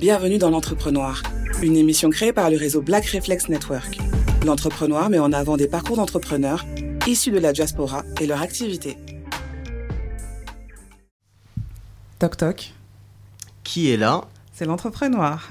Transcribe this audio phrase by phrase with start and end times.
[0.00, 1.22] Bienvenue dans l'Entrepreneur,
[1.62, 3.98] une émission créée par le réseau Black Reflex Network.
[4.46, 6.64] L'Entrepreneur met en avant des parcours d'entrepreneurs
[7.06, 8.96] issus de la diaspora et leur activité.
[12.18, 12.72] Toc toc.
[13.64, 14.22] Qui est là?
[14.52, 15.48] C'est l'Entrepreneur.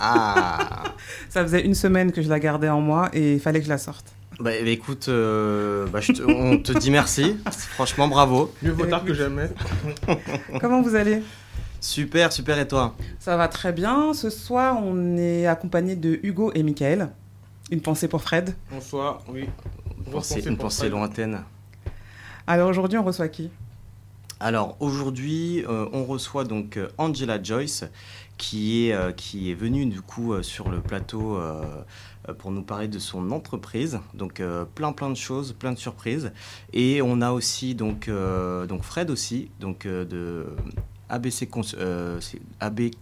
[0.00, 0.84] Ah
[1.28, 3.70] Ça faisait une semaine que je la gardais en moi et il fallait que je
[3.70, 4.06] la sorte.
[4.40, 7.36] Bah bah, écoute, euh, bah, te- on te dit merci.
[7.74, 8.52] Franchement, bravo.
[8.62, 9.50] Mieux vaut tard que jamais.
[10.60, 11.22] Comment vous allez?
[11.80, 12.58] Super, super.
[12.58, 14.12] Et toi Ça va très bien.
[14.14, 17.10] Ce soir, on est accompagné de Hugo et Michael.
[17.70, 18.54] Une pensée pour Fred.
[18.70, 19.48] Bonsoir, oui.
[19.98, 21.42] Une pensée, une pensée lointaine.
[22.46, 23.50] Alors aujourd'hui, on reçoit qui?
[24.40, 27.84] Alors aujourd'hui, euh, on reçoit donc euh, Angela Joyce,
[28.38, 31.38] qui est, euh, qui est venue du coup euh, sur le plateau
[32.38, 34.00] pour nous parler de son entreprise.
[34.14, 36.32] Donc euh, plein plein de choses, plein de surprises.
[36.72, 40.46] Et on a aussi donc, euh, donc Fred aussi, donc euh, de
[41.08, 42.20] ABC, Cons- euh,
[42.60, 42.92] ABC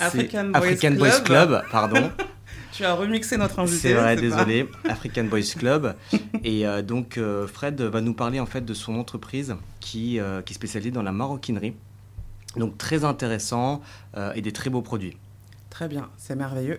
[0.00, 1.48] African Boys African Boys Club.
[1.48, 2.10] Club, pardon.
[2.70, 3.76] Tu as remixé notre invité.
[3.88, 4.68] C'est vrai, pas- désolé.
[4.88, 5.96] African Boys Club.
[6.44, 10.42] Et euh, donc, euh, Fred va nous parler en fait de son entreprise qui, euh,
[10.42, 11.74] qui est spécialisée dans la maroquinerie.
[12.56, 13.82] Donc, très intéressant
[14.34, 15.16] et des très beaux produits.
[15.70, 16.78] Très bien, c'est merveilleux.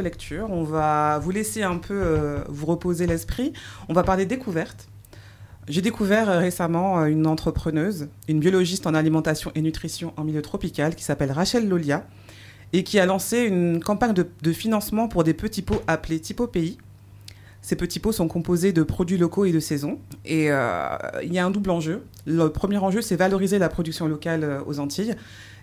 [0.00, 3.52] lecture, on va vous laisser un peu euh, vous reposer l'esprit.
[3.88, 4.88] On va parler découverte.
[5.68, 10.42] J'ai découvert euh, récemment euh, une entrepreneuse, une biologiste en alimentation et nutrition en milieu
[10.42, 12.06] tropical qui s'appelle Rachel Lolia
[12.72, 16.78] et qui a lancé une campagne de, financement pour des petits pots appelés Typo Pays.
[17.62, 19.98] Ces petits pots sont composés de produits locaux et de saison.
[20.24, 22.04] Et il y a un double enjeu.
[22.24, 25.16] Le premier enjeu, c'est valoriser la production locale aux Antilles.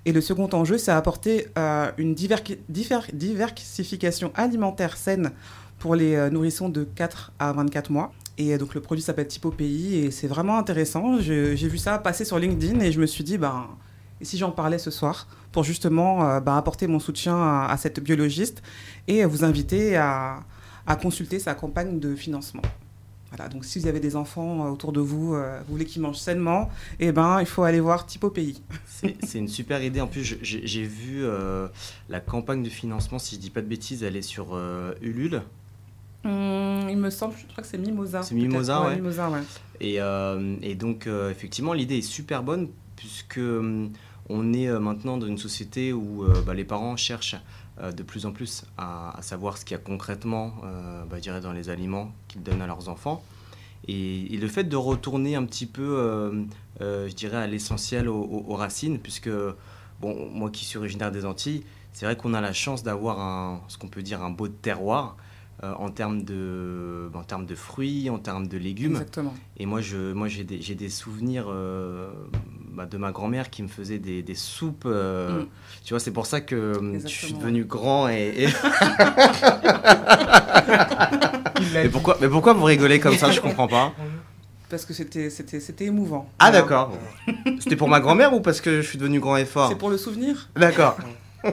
[0.06, 5.32] Et le second enjeu, c'est apporter euh, une diver- diver- diversification alimentaire saine
[5.80, 8.12] pour les euh, nourrissons de 4 à 24 mois.
[8.38, 11.20] Et euh, donc le produit s'appelle Typo Pays et c'est vraiment intéressant.
[11.22, 13.68] J'ai vu ça passer sur LinkedIn et je me suis dit, ben,
[14.22, 18.62] si j'en parlais ce soir pour justement ben, apporter mon soutien à, cette biologiste
[19.08, 20.40] et vous inviter à
[21.02, 22.64] consulter sa campagne de financement.
[23.36, 26.04] Voilà, donc si vous avez des enfants euh, autour de vous, euh, vous voulez qu'ils
[26.04, 28.62] mangent sainement, eh ben, il faut aller voir Typo Pays.
[28.86, 30.02] C'est une super idée.
[30.02, 31.68] En plus, j'ai vu euh,
[32.10, 35.42] la campagne de financement, si je dis pas de bêtises, elle est sur euh, Ulule.
[36.26, 38.22] Hum, il me semble, je crois que c'est Mimosa.
[38.22, 38.36] C'est.
[38.36, 38.96] Mimosa, ouais.
[38.98, 39.42] Mimosa, ouais.
[39.82, 39.98] Et,
[40.62, 43.92] et donc, effectivement, l'idée est super bonne puisque hum,
[44.30, 47.36] on est maintenant dans une société où bah, les parents cherchent
[47.82, 51.24] de plus en plus à, à savoir ce qu'il y a concrètement, euh, bah, je
[51.24, 53.24] dirais, dans les aliments qu'ils donnent à leurs enfants.
[53.88, 56.44] Et, le fait de retourner un petit peu, euh,
[56.82, 59.30] euh, je dirais, à l'essentiel, aux, aux- racines, puisque,
[60.02, 63.78] bon, moi qui suis originaire des Antilles, c'est vrai qu'on a la chance d'avoir ce
[63.78, 65.18] qu'on peut dire un beau terroir
[65.64, 68.92] euh, en termes de, en termes de fruits, en termes de légumes.
[68.92, 69.34] Exactement.
[69.58, 72.12] Et moi, je, moi j'ai des, j'ai des souvenirs euh,
[72.74, 74.84] bah, de ma grand-mère qui me faisait des, des soupes.
[74.86, 75.48] euh, Mm.
[75.86, 78.48] Tu vois, c'est pour ça que je suis devenu grand et.
[81.74, 83.32] mais, pourquoi, mais pourquoi vous rigolez comme ça?
[83.32, 83.94] Je comprends pas.
[84.70, 86.30] Parce que c'était, c'était, c'était émouvant.
[86.40, 86.62] Ah, Voilà.
[86.62, 86.92] d'accord.
[87.60, 89.70] C'était pour ma grand-mère ou parce que je suis devenu grand et fort?
[89.70, 90.50] C'est pour le souvenir?
[90.56, 90.98] D'accord.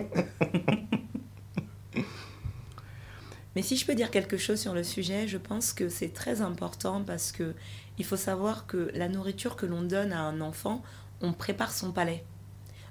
[3.56, 6.41] Mais si je peux dire quelque chose sur le sujet, je pense que c'est très
[6.41, 7.55] important parce que
[7.99, 10.82] il faut savoir que la nourriture que l'on donne à un enfant,
[11.20, 12.25] on prépare son palais.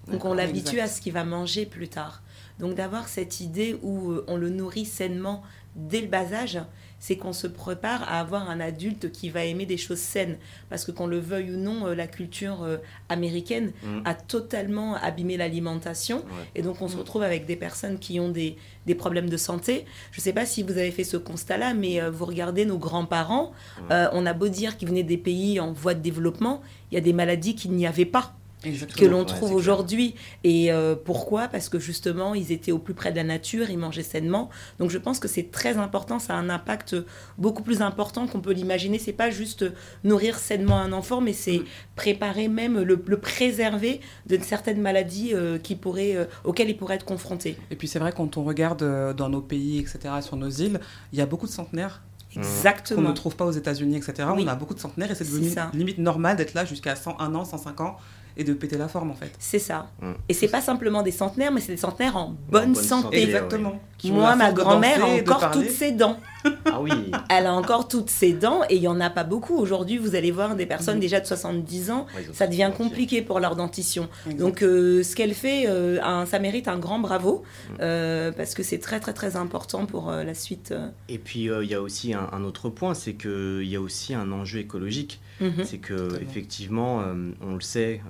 [0.07, 2.21] Donc on l'habitue à ce qu'il va manger plus tard.
[2.59, 5.43] Donc d'avoir cette idée où euh, on le nourrit sainement
[5.75, 6.59] dès le bas âge,
[6.99, 10.37] c'est qu'on se prépare à avoir un adulte qui va aimer des choses saines.
[10.69, 14.01] Parce que qu'on le veuille ou non, euh, la culture euh, américaine Mhm.
[14.05, 16.17] a totalement abîmé l'alimentation.
[16.17, 16.23] Ouais.
[16.55, 16.99] Et donc on se Mm.
[16.99, 19.85] retrouve avec des personnes qui ont des, des problèmes de santé.
[20.11, 22.77] Je ne sais pas si vous avez fait ce constat-là, mais euh, vous regardez nos
[22.77, 23.51] grands-parents,
[23.81, 23.95] Ouais.
[23.95, 26.61] euh, on a beau dire qu'ils venaient des pays en voie de développement,
[26.91, 28.33] il y a des maladies qu'il n'y avait pas
[28.63, 30.15] que l'on trouve aujourd'hui.
[30.43, 31.47] Et euh, pourquoi?
[31.47, 34.49] Parce que justement, ils étaient au plus près de la nature, ils mangeaient sainement.
[34.79, 36.95] Donc je pense que c'est très important, ça a un impact
[37.37, 38.99] beaucoup plus important qu'on peut l'imaginer.
[38.99, 39.65] C'est pas juste
[40.03, 41.65] nourrir sainement un enfant, mais c'est Mm.
[41.95, 46.95] préparer même, le, le préserver de certaines maladies euh, qui pourraient, euh, auxquelles il pourrait
[46.95, 47.57] être confronté.
[47.71, 50.79] Et puis c'est vrai, quand on regarde euh, dans nos pays, etc., sur nos îles,
[51.11, 52.01] il y a beaucoup de centenaires
[52.33, 53.09] qu'on Exactement.
[53.09, 54.29] ne trouve pas aux États-Unis, etc.
[54.35, 54.43] Oui.
[54.45, 57.43] On a beaucoup de centenaires et c'est devenu limite normal d'être là jusqu'à 101 ans,
[57.43, 57.97] 105 ans
[58.37, 59.31] et de péter la forme en fait.
[59.39, 59.89] C'est ça.
[60.01, 60.11] Mm.
[60.29, 63.03] Et c'est pas simplement des centenaires, mais c'est des centenaires en bonne, bonne santé.
[63.03, 63.23] santé.
[63.23, 63.79] Exactement.
[63.99, 66.17] Qui Moi, ma grand-mère a encore toutes ses dents.
[66.65, 66.89] Ah oui.
[67.29, 69.57] Elle a encore toutes ses dents et il n'y en a pas beaucoup.
[69.57, 73.41] Aujourd'hui, vous allez voir des personnes déjà de 70 ans, Ouais, ça devient compliqué pour
[73.41, 74.07] leur dentition.
[74.37, 77.77] Donc, euh, ce qu'elle fait, euh, un- ça mérite un grand bravo Mhm.
[77.81, 80.73] euh, parce que c'est très, très, très important pour la suite.
[81.09, 84.13] Et puis il y a aussi un, un autre point, c'est qu'il y a aussi
[84.13, 85.19] un enjeu écologique.
[85.41, 85.65] Mhm.
[85.65, 86.19] C'est que Totalement.
[86.29, 87.03] effectivement,
[87.45, 88.01] on le sait,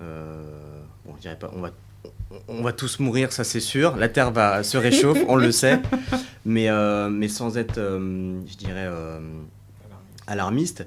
[1.06, 1.72] bon, je dirais pas, on va,
[2.48, 3.96] on va tous mourir, ça c'est sûr.
[3.98, 5.80] La Terre va se réchauffe, on le sait,
[6.46, 8.88] mais euh, mais sans être, euh, je dirais.
[8.88, 9.20] euh,
[10.28, 10.86] alarmiste,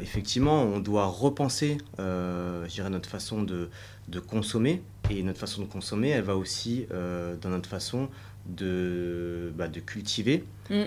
[0.00, 3.68] effectivement, on doit repenser, je dirais, notre façon de,
[4.08, 4.80] de consommer.
[5.10, 6.86] Et notre façon de consommer, elle va aussi
[7.42, 8.08] dans notre façon
[8.46, 10.44] de, bah, de cultiver.
[10.70, 10.82] Mm.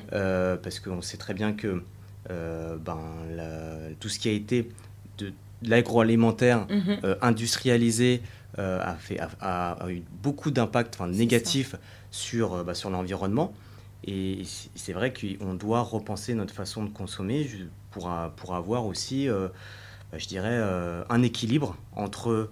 [0.63, 1.83] Parce qu'on sait très bien que
[2.29, 2.99] ben,
[3.35, 4.69] la- tout ce qui a été
[5.17, 6.97] de, de l'agroalimentaire Mhm.
[7.03, 8.21] euh, industrialisé
[8.59, 11.75] euh, a, fait, a, a- a eu beaucoup d'impact négatifs
[12.11, 13.53] sur, euh, bah, sur l'environnement.
[14.05, 14.43] Et
[14.75, 17.49] c'est vrai qu'on doit repenser notre façon de consommer
[17.91, 19.47] pour, a- pour avoir aussi, euh,
[20.11, 22.49] bah, je dirais, euh, un équilibre entre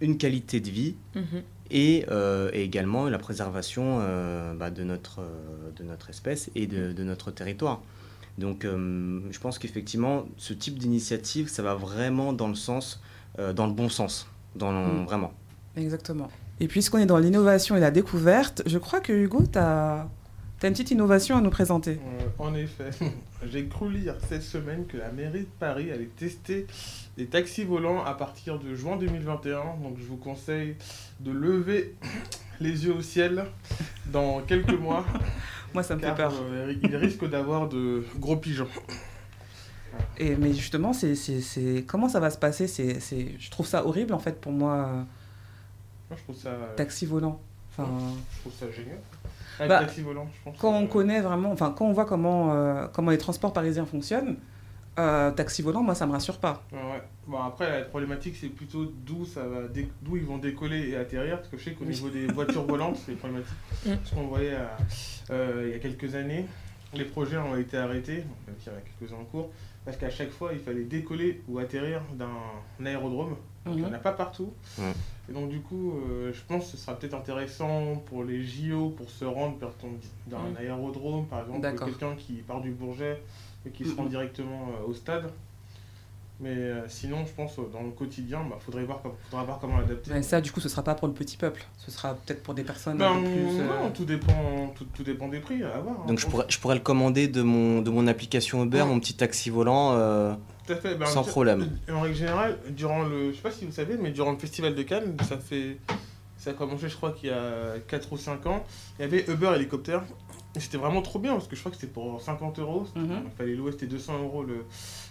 [0.00, 1.42] une qualité de vie Mhm.
[1.70, 2.04] et,
[2.52, 3.98] et également la préservation
[4.58, 5.20] bah, de, notre,
[5.76, 7.80] de notre espèce et de, de notre territoire.
[8.38, 13.00] Donc euh, je pense qu'effectivement, ce type d'initiative, ça va vraiment dans le sens,
[13.38, 15.04] euh, dans le bon sens, dans Mm.
[15.04, 15.32] vraiment.
[15.76, 16.28] Exactement.
[16.60, 20.06] Et puisqu'on est dans l'innovation et la découverte, je crois que Hugo, tu as,
[20.62, 21.92] une petite innovation à nous présenter.
[21.92, 22.90] Euh, en effet,
[23.50, 26.66] j'ai cru lire cette semaine que la mairie de Paris allait tester
[27.16, 29.62] des taxis volants à partir de juin 2021.
[29.82, 30.76] Donc je vous conseille
[31.20, 31.94] de lever
[32.60, 33.46] les yeux au ciel
[34.12, 35.06] dans quelques mois.
[35.72, 36.32] Moi, ça me fait peur.
[36.52, 38.66] euh, il risque d'avoir de gros pigeons.
[40.18, 42.66] Et, mais justement, c'est, c'est, comment ça va se passer?
[42.66, 44.94] C'est, c'est, Je trouve ça horrible, en fait, pour moi, euh,
[46.10, 47.40] Moi, je trouve ça, taxi volant.
[47.72, 47.88] Enfin,
[48.34, 48.98] je trouve ça génial.
[49.58, 50.58] Ah, Bah, taxi volant, je pense.
[50.58, 54.36] quand on connaît vraiment, enfin, quand on voit comment, euh, comment les transports parisiens fonctionnent,
[54.98, 56.62] euh, taxi volant, moi, ça me rassure pas.
[56.72, 57.02] Ouais, ouais.
[57.26, 60.96] Bon, après, la problématique, c'est plutôt d'où ça va dé- d'où ils vont décoller et
[60.96, 61.36] atterrir.
[61.38, 61.90] Parce que je sais qu'au Oui.
[61.94, 63.54] niveau des voitures volantes, c'est problématique.
[63.86, 63.90] Mm.
[64.04, 64.56] Ce qu'on voyait
[65.30, 66.44] euh, il y a quelques années,
[66.92, 69.48] les projets ont été arrêtés, donc, même s'il y en a quelques-uns en cours,
[69.90, 73.34] parce qu'à chaque fois, il fallait décoller ou atterrir d'un aérodrome.
[73.66, 73.94] Donc, il n'y en Mhm.
[73.94, 74.52] a pas partout.
[75.28, 78.90] Et donc, du coup, euh, je pense que ce sera peut-être intéressant pour les JO,
[78.90, 80.56] pour se rendre par exemple, dans un Mm.
[80.58, 81.88] aérodrome, par exemple, D'accord.
[81.88, 83.20] quelqu'un qui part du Bourget
[83.66, 84.10] et qui se rend Mhm.
[84.10, 85.28] directement euh, au stade.
[86.42, 89.76] Mais euh, sinon, je pense, euh, dans le quotidien, il faudrait, voir faudra voir comment
[89.78, 90.10] l'adapter.
[90.14, 91.62] Mais ça, du coup, ce sera pas pour le petit peuple.
[91.76, 93.60] Ce sera peut-être pour des personnes Ben, un peu plus.
[93.60, 95.96] euh, Non, tout dépend, tout, tout dépend des prix, à voir.
[96.00, 96.06] hein.
[96.08, 98.86] Donc je pourrais, je pourrais le commander de mon, de mon application Uber, Ouais.
[98.88, 100.32] mon petit taxi volant, euh,
[100.66, 100.94] Tout à fait.
[100.94, 101.68] Ben, sans problème.
[101.92, 104.74] En règle générale, durant le, je sais pas si vous savez, mais durant le festival
[104.74, 105.76] de Cannes, ça fait,
[106.38, 108.64] ça a commencé, je crois qu'il y a 4 ou 5 ans,
[108.98, 110.02] il y avait Uber hélicoptère.
[110.56, 112.84] Et c'était vraiment trop bien parce que je crois que c'était pour 50 euros.
[112.96, 113.20] Mhm.
[113.26, 114.64] Il fallait louer, c'était 200 euros le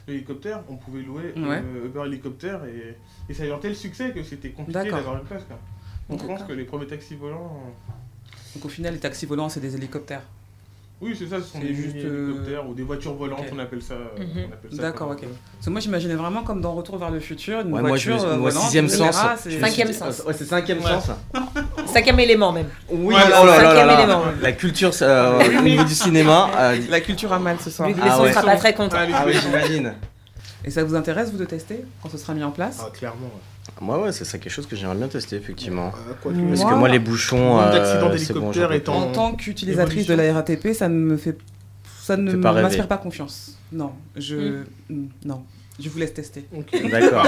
[0.09, 0.63] l'hélicoptère.
[0.69, 1.61] On pouvait louer Ouais.
[1.63, 2.97] euh, Uber hélicoptère et,
[3.29, 5.43] et ça a eu un tel succès que c'était compliqué d'avoir une place.
[5.45, 5.59] quoi.
[6.09, 7.61] Donc je pense que les premiers taxis volants.
[7.67, 7.91] euh,
[8.55, 10.23] Donc, au final, les taxis volants, c'est des hélicoptères.
[11.01, 13.53] Oui, c'est ça, ce sont C'est des juste, hélicoptères ou des voitures volantes, ok.
[13.55, 13.93] on appelle ça.
[13.93, 14.25] euh, Mhm.
[14.49, 15.21] on appelle ça D'accord, ok.
[15.21, 18.09] Parce que moi, j'imaginais vraiment comme dans Retour vers le futur, une Ouais, moi, je
[18.11, 19.15] voiture euh, moi, volante, sixième sens.
[19.61, 20.23] Cinquième sens.
[20.27, 20.83] Ouais, c'est cinquième Ouais.
[20.91, 21.11] sens.
[21.85, 22.67] Cinquième élément même.
[22.89, 24.21] Oui, Ouais, oh là là.
[24.41, 26.49] La culture euh, au niveau du cinéma.
[26.57, 27.89] euh, La culture a mal ce soir.
[27.91, 28.33] Ah Besson ouais.
[28.33, 28.97] sera pas très content.
[28.99, 29.93] Ah oui, j'imagine.
[30.65, 32.79] Et ça vous intéresse, vous, de tester quand ce sera mis en place?
[32.81, 33.27] Ah, clairement.
[33.27, 33.73] ouais.
[33.81, 35.91] Moi, ouais, c'est ça quelque chose que j'aimerais bien tester, effectivement.
[36.09, 37.59] Euh, quoi Moi- Parce que moi, les bouchons.
[37.61, 37.71] Euh,
[38.39, 38.91] bon.
[38.91, 41.37] En tant qu'utilisatrice de la RATP, ça ne me fait,
[42.01, 43.57] ça ne m'inspire pas confiance.
[43.71, 45.43] Non, je, mm, non,
[45.79, 46.45] je vous laisse tester.
[46.91, 47.25] D'accord.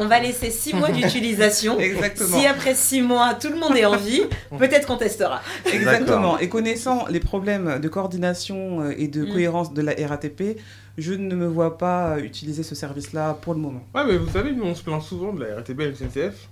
[0.00, 1.78] On va laisser six mois d'utilisation.
[1.80, 2.38] Exactement.
[2.38, 4.22] Si après six mois, tout le monde est en vie,
[4.58, 5.40] peut-être qu'on testera.
[5.72, 6.38] Exactement.
[6.38, 9.32] Et connaissant les problèmes de coordination euh, et de Mm.
[9.32, 10.58] cohérence de la RATP,
[10.98, 13.82] je ne me vois pas utiliser ce service-là pour le moment.
[13.94, 16.48] Ouais, mais vous savez, nous, on se plaint souvent de la RATP et la SNCF.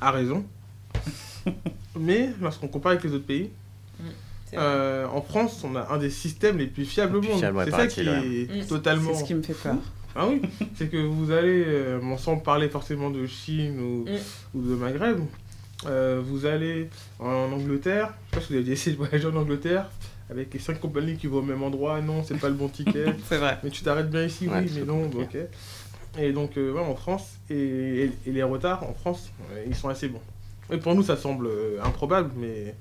[0.00, 0.44] À raison.
[1.98, 3.50] mais lorsqu'on compare avec les autres pays,
[4.00, 4.58] vrai.
[4.58, 7.40] euh, en France, on a un des systèmes les plus fiables au monde.
[7.64, 8.26] C'est ça qui ouais.
[8.50, 8.66] est Mm.
[8.66, 9.10] totalement.
[9.14, 9.76] C'est ce qui me fait peur.
[10.14, 10.42] Ah oui,
[10.76, 14.18] c'est que vous allez, euh, sans parler forcément de Chine ou, Mm.
[14.58, 15.20] ou de Maghreb,
[15.86, 16.88] euh, vous allez
[17.18, 19.90] en Angleterre, je pas si vous avez essayé de voyager en Angleterre,
[20.30, 23.06] avec les cinq compagnies qui vont au même endroit, non, c'est pas le bon ticket,
[23.28, 23.58] C'est vrai.
[23.64, 25.36] mais tu t'arrêtes bien ici, Ouais, oui, mais non, ok.
[26.18, 27.54] Et donc, euh, ouais, en France, et,
[28.04, 30.20] et- et les retards en France, euh, ils sont assez bons.
[30.70, 32.74] Et pour nous, ça semble euh, improbable, mais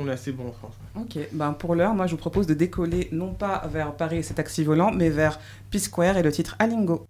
[0.00, 0.74] on est assez bons en France.
[0.96, 4.22] Ok, ben pour l'heure, moi je vous propose de décoller non pas vers Paris et
[4.22, 5.38] ses taxis volants, mais vers
[5.70, 7.06] P-Square et le titre Alingo.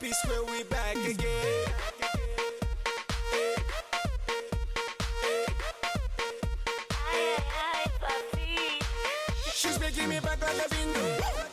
[0.00, 1.26] Peace where we back again.
[9.54, 11.00] She's making me back like a bingo.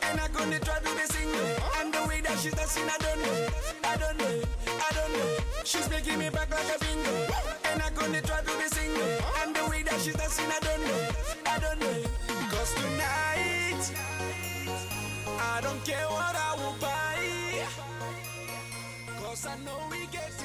[0.02, 1.40] And I'm gonna try to be single.
[1.80, 3.83] And the way that she's dancing, I don't know.
[3.94, 4.40] I don't know.
[4.66, 5.36] I don't know.
[5.62, 7.14] She's making me back like a bingo.
[7.70, 9.06] And I'm gonna try to be single.
[9.40, 11.08] And the way that she's dancing, I don't know.
[11.46, 11.98] I don't know.
[12.50, 13.84] Cause tonight,
[15.38, 17.66] I don't care what I will buy.
[19.22, 20.43] Cause I know we getting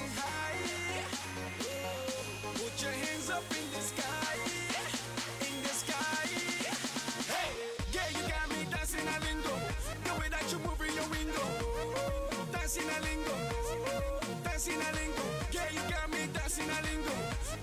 [12.69, 13.33] Dancing a lingo.
[14.43, 15.23] Dancing a lingo.
[15.51, 17.15] Yeah, you got me dancing a lingo.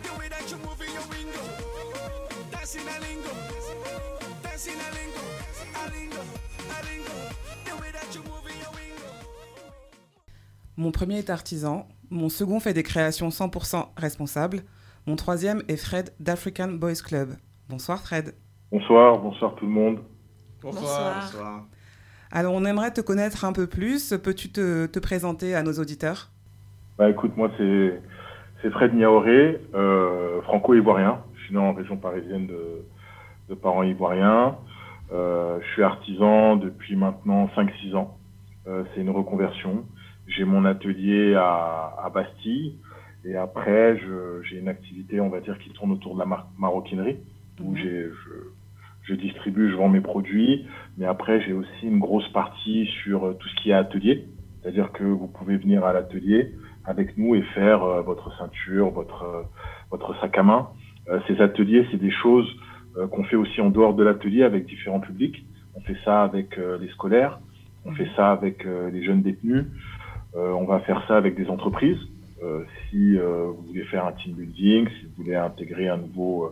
[0.03, 1.47] The way that you move in your window.
[2.51, 3.31] Dancing a lingo.
[4.43, 5.23] Dancing a lingo.
[5.77, 6.23] A lingo.
[6.59, 7.15] A lingo.
[7.65, 9.13] The way that you move in your window.
[10.77, 14.65] Mon premier est artisan, mon second fait des créations 100% responsables,
[15.07, 17.37] mon troisième est Fred d'African Boys Club.
[17.69, 18.35] Bonsoir Fred.
[18.73, 20.01] Bonsoir, bonsoir tout le monde.
[20.61, 21.31] Bonsoir.
[21.31, 21.67] Bonsoir.
[22.33, 26.31] Alors on aimerait te connaître un peu plus, peux-tu te, te présenter à nos auditeurs?
[26.99, 28.01] Bah écoute, moi c'est
[28.71, 31.23] Fred Niaoré, euh, franco-ivoirien.
[31.37, 32.83] Je suis né en région parisienne de,
[33.49, 34.57] de parents ivoiriens.
[35.13, 38.19] Euh, je suis artisan depuis maintenant 5-6 ans.
[38.67, 39.85] Euh, c'est une reconversion.
[40.27, 42.77] J'ai mon atelier à, à Bastille
[43.25, 44.01] et après
[44.43, 47.19] j'ai une activité, on va dire, qui tourne autour de la mar- maroquinerie
[47.63, 47.77] où Mhm.
[47.77, 48.31] j'ai je,
[49.07, 50.67] je distribue, je vends mes produits,
[50.99, 54.25] mais après j'ai aussi une grosse partie sur euh, tout ce qui est atelier,
[54.61, 56.53] c'est-à-dire que vous pouvez venir à l'atelier
[56.85, 59.43] avec nous et faire euh, votre ceinture, votre euh,
[59.91, 60.69] votre sac à main.
[61.29, 62.49] Ces ateliers, c'est des choses
[63.13, 65.47] qu'on fait aussi en dehors de l'atelier avec différents publics.
[65.77, 67.39] On fait ça avec les scolaires,
[67.85, 69.67] on fait ça avec les jeunes détenus,
[70.35, 72.01] on va faire ça avec des entreprises.
[72.91, 76.51] Si vous voulez faire un team building, si vous voulez intégrer un nouveau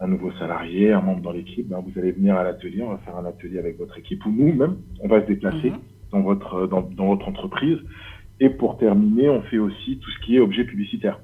[0.00, 2.98] un nouveau salarié, un membre dans l'équipe, ben, vous allez venir à l'atelier, on va
[2.98, 5.78] faire un atelier avec votre équipe ou nous-mêmes, on va se déplacer Mhm.
[6.12, 7.78] dans votre dans, dans votre entreprise.
[8.40, 11.20] Et pour terminer, on fait aussi tout ce qui est objet publicitaire.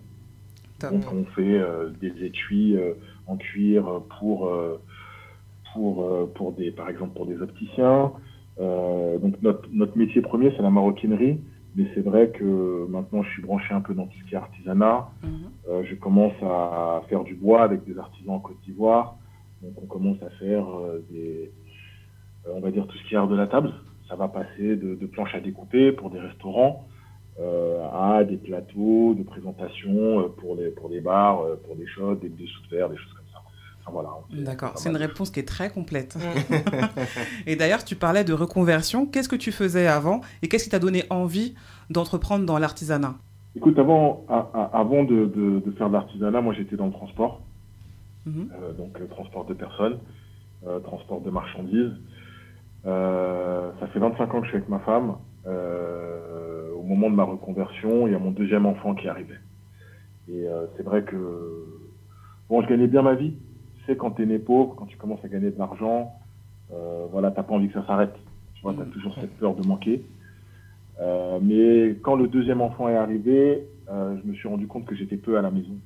[0.93, 2.93] Donc on fait euh, des étuis euh,
[3.27, 4.79] en cuir pour euh,
[5.73, 8.13] pour pour des par exemple pour des opticiens.
[8.59, 11.39] Donc notre notre métier premier c'est la maroquinerie,
[11.77, 14.39] mais c'est vrai que maintenant je suis branché un peu dans tout ce qui est
[14.39, 15.09] artisanat.
[15.23, 15.31] Mhm.
[15.69, 19.17] Euh, je commence à faire du bois avec des artisans en Côte d'Ivoire.
[19.63, 21.51] Donc on commence à faire euh, des,
[22.47, 23.75] euh, on va dire tout ce qui est art de la table.
[24.09, 26.87] Ça va passer de, de planches à découper pour des restaurants
[27.93, 32.63] à des plateaux de présentation pour les pour des bars, pour des shots, des dessous
[32.71, 33.26] de verre, des choses comme ça.
[33.91, 34.11] Voilà.
[34.31, 36.17] D'accord, c'est une réponse qui est très complète.
[37.47, 39.07] et d'ailleurs, tu parlais de reconversion.
[39.07, 41.55] Qu'est-ce que tu faisais avant et qu'est-ce qui t'a donné envie
[41.91, 43.15] d'entreprendre dans l'artisanat?
[43.55, 46.93] Écoute, avant, à- à- avant de, de- de faire de l'artisanat, moi j'étais dans le
[46.93, 47.41] transport,
[48.27, 48.51] Mhm.
[48.61, 49.99] euh, donc transport de personnes,
[50.67, 51.93] euh, transport de marchandises.
[52.87, 55.17] Euh, ça fait 25 ans que je suis avec ma femme.
[55.47, 59.39] Euh, au moment de ma reconversion, il y a mon deuxième enfant qui arrivait.
[60.29, 61.17] Et euh, c'est vrai que
[62.49, 63.35] bon, je gagnais bien ma vie.
[63.87, 66.13] Tu sais, quand t'es né pauvre, quand tu commences à gagner de l'argent,
[66.73, 68.15] euh, voilà, t'as pas envie que ça s'arrête.
[68.55, 68.91] Tu vois, t'as Mhm.
[68.91, 70.03] toujours cette peur de manquer.
[71.01, 74.97] Euh, mais quand le deuxième enfant est arrivé, euh, je me suis rendu compte que
[74.97, 75.77] j'étais peu à la maison.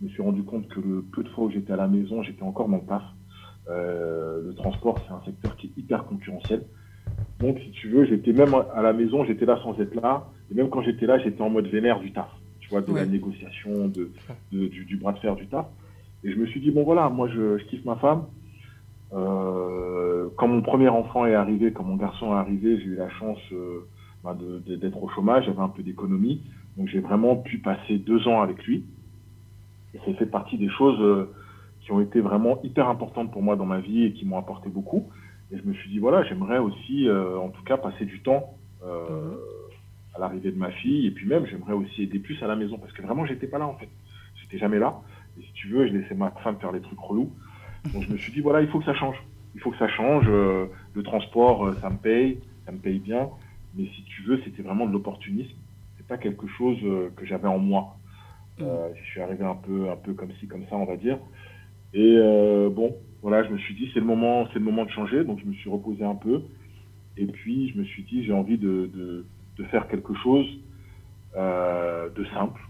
[0.00, 2.20] Je me suis rendu compte que le peu de fois où j'étais à la maison,
[2.24, 3.02] j'étais encore dans le taf.
[3.70, 6.62] Euh, le transport, c'est un secteur qui est hyper concurrentiel.
[7.40, 10.26] Donc, si tu veux, j'étais même à la maison, j'étais là sans être là.
[10.50, 12.28] Et même quand j'étais là, j'étais en mode vénère du taf.
[12.58, 14.10] Tu vois, de la négociation, de,
[14.50, 15.66] de- du, du bras de fer du taf.
[16.24, 18.24] Et je me suis dit, bon voilà, moi je, je kiffe ma femme.
[19.12, 23.10] Euh, quand mon premier enfant est arrivé, quand mon garçon est arrivé, j'ai eu la
[23.10, 23.86] chance euh,
[24.24, 26.42] bah, d'être au chômage, j'avais un peu d'économie.
[26.76, 28.84] Donc j'ai vraiment pu passer deux ans avec lui.
[29.94, 31.30] Et ça fait partie des choses euh,
[31.82, 34.68] qui ont été vraiment hyper importantes pour moi dans ma vie et qui m'ont apporté
[34.68, 35.08] beaucoup.
[35.52, 38.54] Et je me suis dit, voilà, j'aimerais aussi, en tout cas, passer du temps
[38.86, 39.36] euh,
[40.14, 41.06] à l'arrivée de ma fille.
[41.06, 43.58] Et puis même, j'aimerais aussi aider plus à la maison parce que vraiment, j'étais pas
[43.58, 43.88] là en fait.
[44.40, 44.94] J'étais jamais là.
[45.38, 47.30] Et si tu veux, je laissais ma femme faire les trucs relous.
[47.92, 49.16] Donc je me suis dit, voilà, il faut que ça change.
[49.54, 50.24] Il faut que ça change.
[50.28, 53.28] Euh, le transport, euh, ça me paye, ça me paye bien.
[53.76, 55.56] Mais si tu veux, c'était vraiment de l'opportunisme.
[55.96, 57.96] C'est pas quelque chose euh, que j'avais en moi.
[58.60, 61.18] Euh, je suis arrivé un peu, un peu comme ci, comme ça, on va dire.
[61.92, 64.90] Et euh, bon, voilà, je me suis dit, c'est le moment, c'est le moment de
[64.90, 65.24] changer.
[65.24, 66.42] Donc je me suis reposé un peu.
[67.16, 69.26] Et puis je me suis dit, j'ai envie de, de,
[69.56, 70.46] de faire quelque chose
[71.36, 72.60] euh, de simple,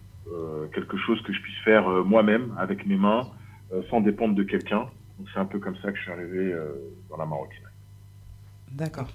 [0.74, 3.28] quelque chose que je puisse faire euh, moi-même avec mes mains,
[3.72, 4.86] euh, sans dépendre de quelqu'un.
[5.18, 6.74] Donc c'est un peu comme ça que je suis arrivé euh,
[7.08, 7.72] dans la maroquinerie.
[8.72, 9.08] D'accord.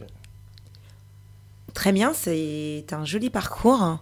[1.74, 4.00] Très bien, c'est un joli parcours.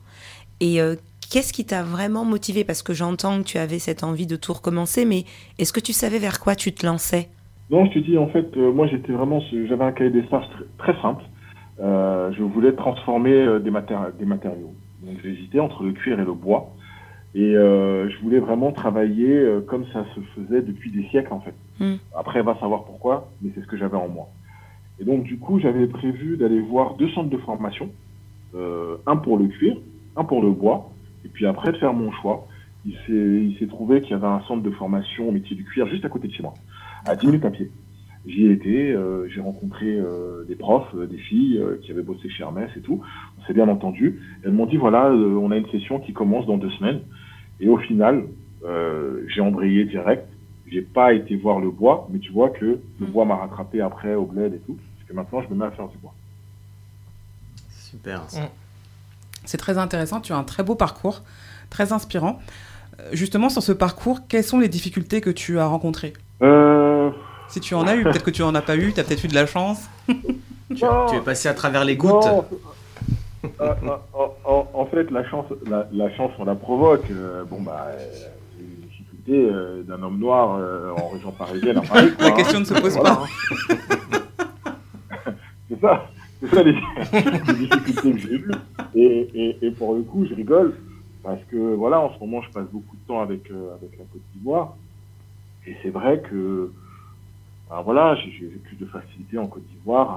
[0.59, 0.95] Et euh,
[1.31, 2.63] qu'est-ce qui t'a vraiment motivé?
[2.63, 5.25] Parce que j'entends que tu avais cette envie de tout recommencer, mais
[5.57, 7.29] est-ce que tu savais vers quoi tu te lançais?
[7.69, 10.47] Non, je te dis, en fait, euh, moi j'étais vraiment, j'avais un cahier des charges
[10.77, 11.23] très, très simple.
[11.79, 14.73] Euh, je voulais transformer euh, des, matéri- des matériaux.
[15.01, 16.73] Donc j'hésitais entre le cuir et le bois.
[17.35, 21.41] Et euh, je voulais vraiment travailler euh, comme ça se faisait depuis des siècles en
[21.41, 21.53] fait.
[21.79, 21.95] Mm.
[22.15, 24.29] Après, va savoir pourquoi, mais c'est ce que j'avais en moi.
[24.99, 27.89] Et donc du coup, j'avais prévu d'aller voir deux centres de formation,
[28.55, 29.77] euh, un pour le cuir,
[30.15, 30.89] un pour le bois,
[31.25, 32.47] et puis après de faire mon choix.
[32.85, 35.65] Il s'est, il s'est trouvé qu'il y avait un centre de formation au métier du
[35.65, 36.53] cuir juste à côté de chez moi,
[37.05, 37.69] à 10 minutes à pied.
[38.27, 42.01] J'y ai été, euh, j'ai rencontré euh, des profs, euh, des filles euh, qui avaient
[42.01, 43.01] bossé chez Hermès et tout.
[43.39, 44.19] On s'est bien entendu.
[44.43, 47.01] Elles m'ont dit voilà, euh, on a une session qui commence dans deux semaines.
[47.59, 48.23] Et au final,
[48.65, 50.27] euh, j'ai embrayé direct.
[50.69, 54.15] J'ai pas été voir le bois, mais tu vois que le bois m'a rattrapé après
[54.15, 54.77] au bled et tout.
[54.97, 56.13] Parce que maintenant, je me mets à faire du bois.
[57.79, 58.23] Super.
[59.45, 61.23] C'est très intéressant, tu as un très beau parcours,
[61.69, 62.39] très inspirant.
[62.99, 66.11] Euh, Justement, sur ce parcours, quelles sont les difficultés que tu as rencontrées?
[66.41, 67.11] Euh,
[67.47, 69.23] Si tu en as eu, peut-être que tu en as pas eu, tu as peut-être
[69.23, 69.83] eu de la chance.
[70.69, 72.25] Tu, tu es passé à travers les gouttes.
[72.25, 72.43] Non,
[73.45, 77.09] euh, euh, en, en- fait, la chance, la, la chance, on la provoque.
[77.11, 77.97] Euh, bon, bah, euh,
[78.55, 82.11] c'est une difficulté euh, d'un homme noir euh, en région parisienne à Paris.
[82.17, 82.35] quoi, La hein.
[82.37, 83.23] question ne se pose Voilà, pas.
[83.23, 83.77] hein.
[85.69, 86.07] c'est ça,
[86.39, 88.51] c'est ça les, les difficultés que j'ai eues.
[88.95, 90.75] Et, et, et pour le coup, je rigole
[91.23, 94.05] parce que voilà, en ce moment, je passe beaucoup de temps avec euh, avec la
[94.05, 94.75] Côte d'Ivoire.
[95.65, 96.71] Et c'est vrai que
[97.69, 100.09] ben voilà, j'ai j'ai plus de facilité en Côte d'Ivoire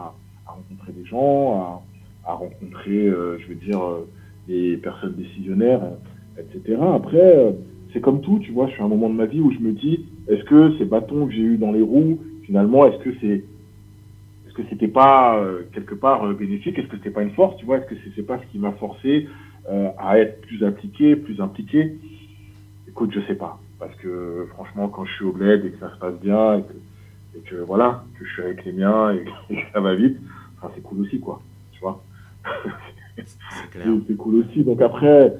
[0.46, 1.82] à, à rencontrer des gens, à,
[2.24, 4.08] à rencontrer, euh, je veux dire, euh,
[4.46, 6.78] des personnes décisionnaires, euh, etc.
[6.94, 7.52] Après, euh,
[7.92, 9.58] c'est comme tout, tu vois, je suis à un moment de ma vie où je
[9.58, 13.10] me dis, est-ce que ces bâtons que j'ai eu dans les roues, finalement, est-ce que
[13.20, 13.44] c'est
[14.46, 16.76] est-ce que c'était pas euh, quelque part euh, bénéfique?
[16.76, 17.78] Est-ce que c'était pas une force Tu vois?
[17.78, 19.28] Est-ce que c'est pas ce qui m'a forcé
[19.70, 21.96] euh, à être plus appliqué, plus impliqué?
[22.88, 25.94] Écoute, je sais pas, parce que franchement, quand je suis au bled et que ça
[25.94, 29.54] se passe bien et que, et voilà, que je suis avec les miens et, que
[29.72, 30.18] ça va vite,
[30.58, 31.40] enfin, c'est cool aussi, quoi.
[31.72, 32.02] Tu vois?
[34.06, 34.64] C'est cool aussi.
[34.64, 35.36] Donc après,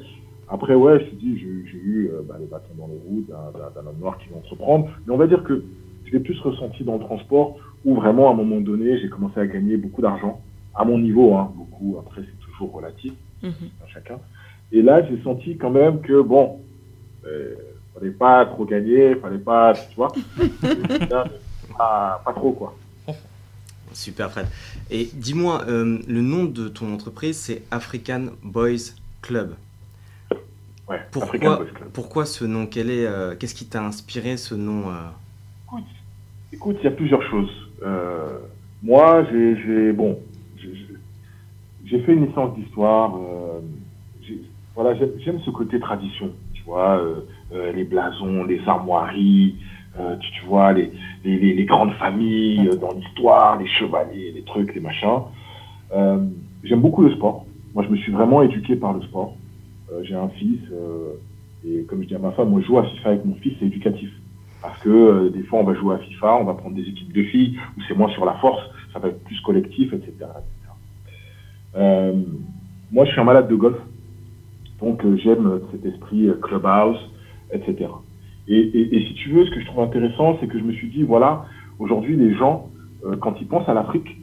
[0.48, 3.24] après ouais, je te dis, j'ai j'ai eu euh, bah, les bâtons dans les roues
[3.28, 4.90] d'un- homme noir qui veut entreprendre.
[5.06, 5.64] Mais on va dire que
[6.04, 9.38] je l'ai plus ressenti dans le transport où vraiment à un moment donné, j'ai commencé
[9.40, 11.98] à gagner beaucoup d'argent à mon niveau, hein, beaucoup.
[11.98, 13.70] Après, c'est toujours relatif Mhm.
[13.82, 14.20] à chacun.
[14.72, 16.66] Et là, j'ai senti quand même que bon,
[17.24, 17.56] euh,
[17.94, 20.08] fallait pas trop gagner, fallait pas, tu vois,
[21.78, 22.76] pas, pas trop quoi.
[23.92, 24.46] Super Fred.
[24.90, 29.54] Et dis-moi, euh, le nom de ton entreprise, c'est African Boys Club.
[30.88, 31.88] Ouais, African Pourquoi, Boys Club.
[31.92, 32.66] pourquoi ce nom?
[32.66, 34.94] Quel est, euh, Qu'est-ce qui t'a inspiré ce nom euh?
[36.52, 37.50] Écoute, il y a plusieurs choses.
[37.82, 38.38] Euh,
[38.82, 40.18] moi, j'ai, j'ai- bon,
[40.58, 40.96] j'ai- j'ai-
[41.84, 43.14] j'ai fait une licence d'histoire.
[44.26, 44.42] j'ai-
[44.74, 47.00] voilà, j'aime, j'aime ce côté tradition, tu vois,
[47.52, 49.56] les blasons, les armoiries,
[49.98, 50.90] euh, tu, tu vois, les,
[51.24, 55.20] les, les- les grandes familles euh, dans l'histoire, les chevaliers, les trucs, les machins.
[55.92, 56.24] Euh,
[56.62, 57.44] j'aime beaucoup le sport.
[57.74, 59.34] Moi, je me suis vraiment éduqué par le sport.
[59.92, 61.14] Euh, j'ai un fils, euh,
[61.66, 63.54] et comme je dis à ma femme, moi, je joue à FIFA avec mon fils,
[63.58, 64.10] c'est éducatif.
[64.62, 67.22] Parce que des fois, on va jouer à FIFA, on va prendre des équipes de
[67.24, 70.12] filles, où c'est moins sur la force, ça va être plus collectif, etc.
[70.20, 71.84] etc.
[72.92, 73.76] Moi, je suis un malade de golf,
[74.80, 76.98] donc j'aime cet esprit clubhouse,
[77.52, 77.88] etc.
[78.50, 80.72] Et, et, et si tu veux, ce que je trouve intéressant, c'est que je me
[80.72, 81.46] suis dit, voilà,
[81.78, 82.68] aujourd'hui, les gens,
[83.06, 84.16] euh, quand ils pensent à l'Afrique,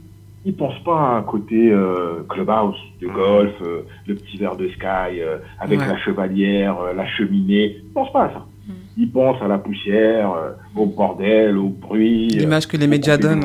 [0.44, 4.68] ils pensent pas à un côté euh, clubhouse de golf, euh, le petit verre de
[4.68, 5.20] sky
[5.58, 5.86] avec Ouais.
[5.86, 7.76] la chevalière, la cheminée.
[7.82, 8.46] Ils pensent pas à ça.
[8.66, 8.72] Mm.
[8.98, 10.32] Ils pensent à la poussière,
[10.76, 12.28] au bordel, au bruit.
[12.28, 13.44] L'image que les médias donnent.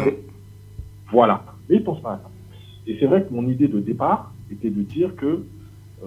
[1.11, 1.43] Voilà.
[1.69, 2.29] Mais ils pensent pas à ça.
[2.87, 5.43] Et c'est vrai que mon idée de départ était de dire que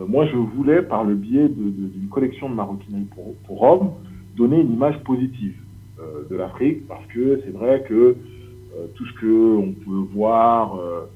[0.06, 3.90] moi, je voulais, par le biais d'une collection de maroquinerie pour, pour hommes,
[4.36, 5.56] donner une image positive
[6.00, 7.94] euh, de l'Afrique, parce que c'est vrai que
[8.74, 11.06] euh, tout ce que on peut voir euh,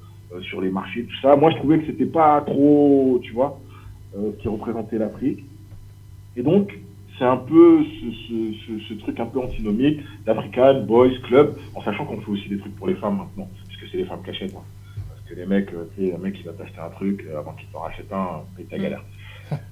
[0.42, 3.58] sur les marchés, tout ça, moi, je trouvais que c'était pas trop, tu vois,
[4.14, 5.44] ce qui représentait l'Afrique.
[6.36, 6.78] Et donc,
[7.18, 11.82] c'est un peu ce, ce- ce- ce truc un peu antinomique d'African Boys Club, en
[11.82, 14.30] sachant qu'on fait aussi des trucs pour les femmes maintenant, puisque c'est les femmes qui
[14.30, 14.54] achètent.
[14.56, 14.62] hein.
[15.08, 17.68] Parce que les mecs, tu sais, un mec qui va t'acheter un truc, avant qu'il
[17.68, 18.82] t'en rachète un, paye ta Mm.
[18.82, 19.04] galère.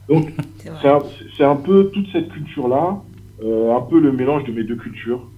[0.09, 0.33] Donc,
[1.37, 3.01] C'est un, peu toute cette culture-là,
[3.43, 5.31] un peu le mélange de mes deux cultures.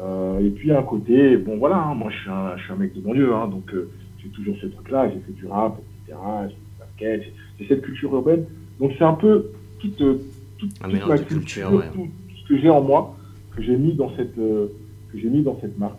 [0.00, 2.76] Euh, et puis, un côté, bon voilà, hein, moi je suis, un, je suis un
[2.76, 3.90] mec de banlieue, hein, donc euh,
[4.22, 7.82] j'ai toujours ce truc-là, j'ai fait du rap, etc., j'ai fait du basket, j'ai- cette
[7.82, 8.46] culture urbaine.
[8.78, 10.18] Donc, c'est un peu toute, euh,
[10.58, 11.90] toute, ma culture, culture, ouais.
[11.92, 13.16] tout, tout ce que j'ai en moi,
[13.56, 14.68] que j'ai mis dans cette, euh,
[15.10, 15.98] que j'ai mis dans cette marque.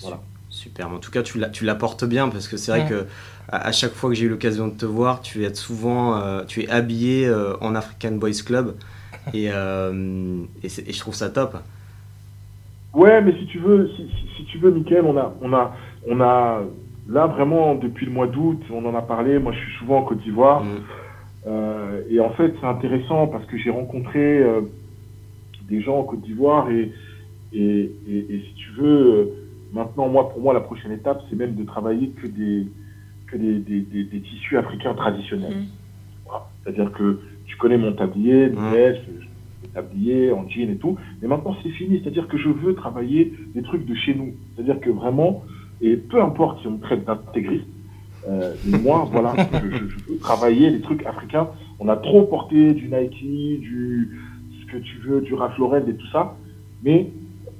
[0.00, 0.22] Voilà.
[0.50, 2.88] Super, mais en tout cas tu la- tu l'apportes bien parce que c'est vrai Ouais.
[2.88, 3.06] que
[3.48, 6.44] à, à chaque fois que j'ai eu l'occasion de te voir, tu es souvent euh,
[6.44, 8.76] tu es habillé euh, en African Boys Club
[9.32, 11.56] et, euh, et, c'est- et je trouve ça top.
[12.92, 15.76] Ouais, mais si tu veux, si, si- si tu veux, Mickaël, on a, on a,
[16.08, 16.62] on a,
[17.08, 19.38] là vraiment depuis le mois d'août, on en a parlé.
[19.38, 20.68] Moi, je suis souvent en Côte d'Ivoire, Mm.
[21.46, 24.60] euh, et en fait, c'est intéressant parce que j'ai rencontré euh,
[25.68, 26.92] des gens en Côte d'Ivoire et,
[27.52, 29.30] et, et, et si tu veux,
[29.72, 32.66] maintenant, moi, pour moi, la prochaine étape, c'est même de travailler que des,
[33.26, 35.56] que des, des, des, des tissus africains traditionnels.
[35.56, 35.64] Mm.
[36.26, 36.46] Voilà.
[36.62, 38.54] C'est-à-dire que tu connais mon tablier, Mm.
[38.54, 39.02] le veste,
[39.62, 40.96] le tablier en jean et tout.
[41.20, 42.00] Mais maintenant, c'est fini.
[42.02, 44.32] C'est-à-dire que je veux travailler des trucs de chez nous.
[44.54, 45.42] C'est-à-dire que vraiment,
[45.80, 47.66] et peu importe si on me traite d'intégriste,
[48.28, 51.48] euh, mais moi, voilà, je, je- je veux travailler des trucs africains.
[51.78, 54.18] On a trop porté du Nike, du
[54.60, 56.36] ce que tu veux, du Ralph Lauren et tout ça.
[56.82, 57.10] Mais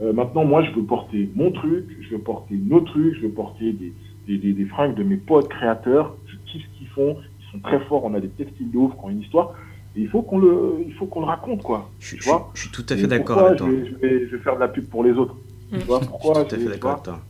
[0.02, 3.28] euh, maintenant, moi, je veux porter mon truc, je veux porter nos trucs, je veux
[3.32, 3.92] porter des,
[4.26, 6.16] des, des, des fringues de mes potes créateurs.
[6.26, 7.16] Je kiffe ce qu'ils font.
[7.40, 8.04] Ils sont très forts.
[8.04, 9.52] On a des textiles de ouf qui ont une histoire.
[9.96, 11.88] Il faut qu'on le, il faut qu'on le raconte, quoi.
[12.00, 13.64] Je, suis- Tu je suis- vois je suis tout à fait d'accord pourquoi avec je
[13.64, 13.72] toi.
[13.72, 15.34] vais, je, vais, je vais faire de la pub pour les autres.
[15.70, 15.78] Mm.
[15.78, 17.20] Tu vois Je suis pourquoi tout à fait d'accord avec toi.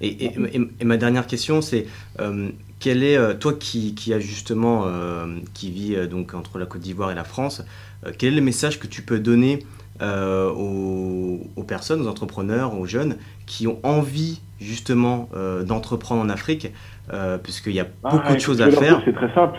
[0.00, 1.86] Et, et- et- et ma dernière question, c'est
[2.20, 2.48] euh,
[2.80, 6.80] quel est euh, toi qui, qui a justement euh, qui vit donc entre la Côte
[6.80, 7.62] d'Ivoire et la France,
[8.06, 9.60] euh, quel est le message que tu peux donner
[10.02, 16.28] euh, aux, aux personnes, aux entrepreneurs, aux jeunes qui ont envie justement euh, d'entreprendre en
[16.30, 16.72] Afrique,
[17.12, 19.00] euh, puisqu'il y a Ah, beaucoup de choses à faire.
[19.04, 19.58] C'est très simple.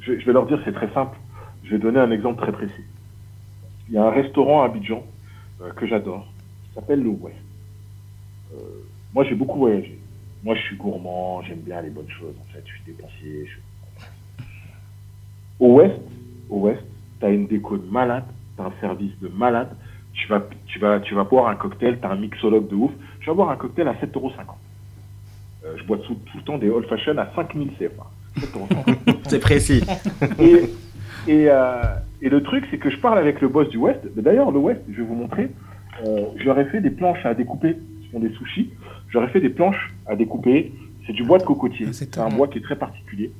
[0.00, 1.16] Je, je vais leur dire, c'est très simple.
[1.70, 2.82] Je vais donner un exemple très précis.
[3.88, 5.04] Il y a un restaurant à Abidjan
[5.62, 6.26] euh, que j'adore,
[6.64, 7.36] qui s'appelle le Ouest.
[8.52, 8.56] Euh,
[9.14, 9.96] moi, j'ai beaucoup voyagé.
[10.42, 12.34] Moi, je suis gourmand, j'aime bien les bonnes choses.
[12.40, 13.46] En fait, je suis dépensier.
[13.46, 14.44] je-
[15.60, 15.94] Au Ouest,
[16.48, 16.82] au Ouest,
[17.20, 18.24] tu as une déco de malade,
[18.56, 19.68] tu as un service de malade.
[20.12, 22.90] Tu vas, tu vas, tu vas boire un cocktail, tu as un mixologue de ouf.
[23.20, 24.32] Je vais boire un cocktail à 7,50 euros.
[25.64, 28.10] Euh, je bois tout, tout le temps des old fashion à 5000 CFA.
[28.40, 29.84] 7,50 C'est précis.
[30.40, 30.68] et,
[31.26, 31.82] et, euh,
[32.22, 34.00] et le truc, c'est que je parle avec le boss du West.
[34.16, 35.50] D'ailleurs, le West, je vais vous montrer.
[36.06, 37.76] Euh, ai fait des planches à découper.
[38.06, 38.70] Ce sont des sushis.
[39.14, 40.72] Ai fait des planches à découper.
[41.06, 41.86] C'est du bois de cocotier.
[41.88, 43.32] Ah, c'est un bois qui est très particulier.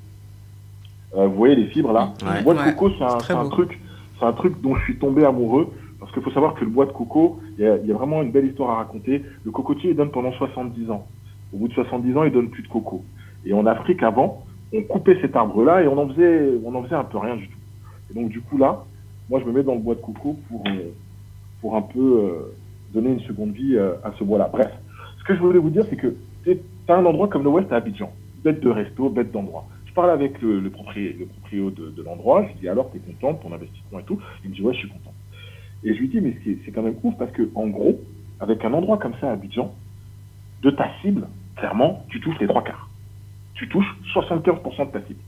[1.16, 2.12] Euh, vous voyez les fibres là?
[2.22, 2.38] Ouais.
[2.38, 3.80] Le bois de Ouais, coco, c'est un, c'est truc,
[4.18, 5.72] c'est un truc dont je suis tombé amoureux.
[5.98, 8.30] Parce qu'il faut savoir que le bois de coco, il y, y a vraiment une
[8.30, 9.22] belle histoire à raconter.
[9.44, 11.06] Le cocotier, il donne pendant 70 ans.
[11.52, 13.04] Au bout de 70 ans, il donne plus de coco.
[13.44, 16.94] Et en Afrique, avant, on coupait cet arbre-là et on en faisait, on en faisait
[16.94, 17.58] un peu rien du tout.
[18.10, 18.84] Et donc, du coup, là,
[19.28, 20.90] moi, je me mets dans le bois de coco pour, euh,
[21.60, 22.54] pour un peu euh,
[22.92, 24.48] donner une seconde vie euh, à ce bois-là.
[24.52, 24.70] Bref,
[25.18, 27.70] ce que je voulais vous dire, c'est que tu as un endroit comme le Ouest
[27.72, 29.66] à Abidjan, bête de resto, bête d'endroit.
[29.86, 32.90] Je parle avec le, le, proprio, le proprio de, de l'endroit, je lui dis alors,
[32.90, 34.20] t'es content de ton investissement et tout?
[34.44, 35.12] Il me dit, ouais, je suis content.
[35.84, 38.00] Et je lui dis, mais c'est quand même ouf parce que, en gros,
[38.38, 39.74] avec un endroit comme ça à Abidjan,
[40.62, 42.88] de ta cible, clairement, tu touches les trois quarts.
[43.54, 45.20] Tu touches 75% de ta cible.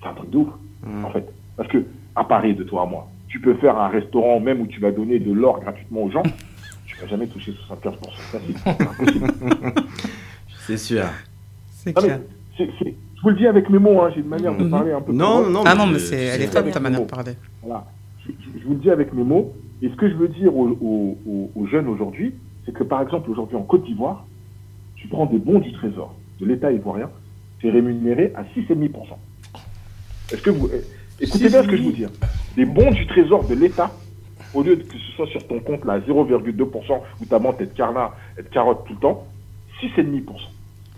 [0.00, 0.48] C'est un truc de ouf
[0.82, 1.04] Mm.
[1.04, 1.32] en fait.
[1.56, 1.84] Parce que,
[2.16, 4.90] à Paris, de toi à moi, tu peux faire un restaurant même où tu vas
[4.90, 6.22] donner de l'or gratuitement aux gens,
[6.86, 7.96] tu vas jamais toucher 75% de
[8.32, 8.58] ta cible.
[8.66, 9.26] C'est impossible.
[10.66, 11.04] C'est sûr.
[11.70, 12.20] C'est Ah, mais clair.
[12.56, 14.70] c'est- c'est- je vous le dis avec mes mots, hein, j'ai une manière de Mhm.
[14.70, 15.12] parler un peu.
[15.12, 17.32] Non, plus non, Ah non, mais c'est, elle est top ta manière de parler.
[17.62, 17.86] Voilà.
[18.26, 19.52] Je, je- je vous le dis avec mes mots.
[19.82, 22.34] Et ce que je veux dire aux, aux- aux- aux jeunes aujourd'hui,
[22.66, 24.26] c'est que par exemple, aujourd'hui en Côte d'Ivoire,
[24.96, 27.08] tu prends des bons du trésor de l'État ivoirien,
[27.62, 29.18] c'est rémunéré à 6,5%.
[30.32, 30.68] Est-ce que vous.
[31.20, 32.04] Écoutez bien ce que je vous dis.
[32.04, 32.10] hein.
[32.56, 33.90] Des bons du trésor de l'État,
[34.54, 37.60] au lieu de que ce soit sur ton compte là, à 0,2%, où ta menthe
[37.60, 39.26] est de carnat, est de carotte tout le temps,
[39.82, 40.24] 6,5%.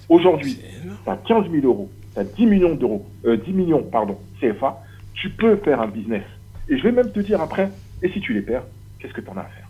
[0.08, 0.58] Aujourd'hui,
[1.04, 4.82] tu as 15 000 euros, tu as 10 millions d'euros, euh, 10 millions, pardon, CFA,
[5.14, 6.24] tu peux faire un business.
[6.68, 7.70] Et je vais même te dire après,
[8.02, 8.64] et si tu les perds,
[8.98, 9.68] qu'est-ce que tu en as à faire?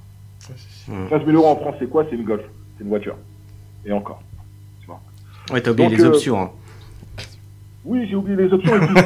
[0.49, 1.09] Ouais, c'est sûr.
[1.11, 2.05] 15 000 euros en France, c'est quoi?
[2.09, 2.43] C'est une Golf,
[2.77, 3.17] c'est une voiture.
[3.85, 4.23] Et encore.
[4.81, 5.01] Tu vois
[5.51, 6.41] Ouais, t'as oublié Donc, les euh, options.
[6.41, 6.51] hein.
[7.85, 8.75] Oui, j'ai oublié les options.
[8.77, 8.95] Et puis,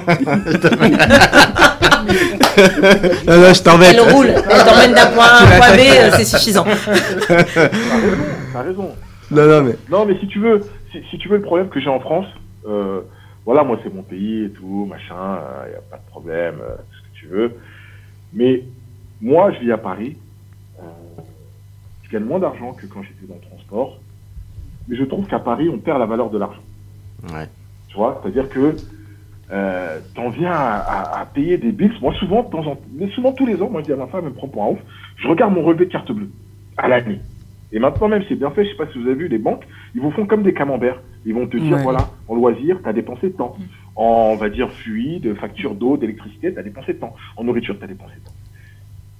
[3.27, 3.95] Non, non, je t'embête.
[3.95, 6.65] Elle roule, elle t'emmène d'un point A à un point B, euh, c'est suffisant.
[7.29, 7.69] t'as raison,
[8.53, 8.91] t'as raison.
[9.31, 9.77] Non, non, mais.
[9.91, 10.61] Non, mais si tu veux,
[10.93, 12.27] si, si tu veux le problème que j'ai en France,
[12.67, 13.01] euh,
[13.45, 16.77] voilà, moi c'est mon pays et tout, machin, il n'y a pas de problème, euh,
[16.77, 17.53] tout ce que tu veux.
[18.33, 18.65] Mais
[19.21, 20.17] moi, je vis à Paris,
[20.81, 20.83] euh,
[22.03, 23.99] je gagne moins d'argent que quand j'étais dans le transport,
[24.89, 26.63] mais je trouve qu'à Paris, on perd la valeur de l'argent.
[27.33, 27.49] Ouais.
[27.97, 28.79] Tu vois, c'est-à-dire que
[29.51, 31.95] euh, t'en viens à, à- à payer des bills.
[32.03, 34.07] Moi, souvent, de temps en mais souvent tous les ans, moi je dis à ma
[34.09, 34.79] femme, elle me prend pour un ouf,
[35.17, 36.29] je regarde mon relevé de carte bleue
[36.77, 37.21] à l'année.
[37.73, 39.67] Et maintenant, même, c'est bien fait, je sais pas si vous avez vu, les banques,
[39.95, 41.01] ils vous font comme des camemberts.
[41.25, 41.83] Ils vont te dire, Ouais.
[41.85, 43.57] voilà, en loisir, tu as dépensé tant.
[43.95, 47.15] En, on va dire, fluide, facture d'eau, d'électricité, tu as dépensé tant.
[47.39, 48.33] En nourriture, tu as dépensé tant.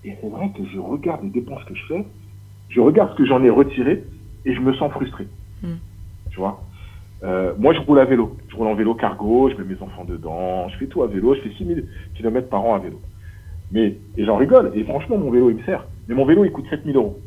[0.05, 2.05] Et c'est vrai que je regarde les dépenses que je fais,
[2.69, 4.05] je regarde ce que j'en ai retiré,
[4.45, 5.27] et je me sens frustré.
[5.63, 5.77] Mm.
[6.31, 6.63] Tu vois?
[7.27, 8.37] Euh, Moi, je roule à vélo.
[8.49, 11.35] Je roule en vélo cargo, je mets mes enfants dedans, je fais tout à vélo,
[11.35, 13.01] je fais 6000 km par an à vélo.
[13.73, 15.87] Mais, et j'en rigole, et franchement, mon vélo, il me sert.
[16.07, 17.21] Mais mon vélo, il coûte 7000 euros.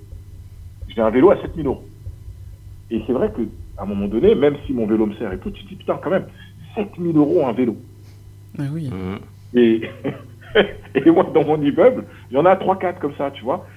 [0.88, 1.84] J'ai un vélo à 7000 euros.
[2.90, 3.42] Et c'est vrai que,
[3.78, 5.76] à un moment donné, même si mon vélo me sert et tout, tu te dis,
[5.76, 6.28] putain, quand même,
[6.76, 7.76] 7000 euros un vélo.
[8.58, 8.90] Ah oui.
[8.90, 9.20] Mhm.
[9.54, 9.82] Et,
[10.96, 13.68] et moi, dans mon immeuble, il y en a 3-4 comme ça, tu vois.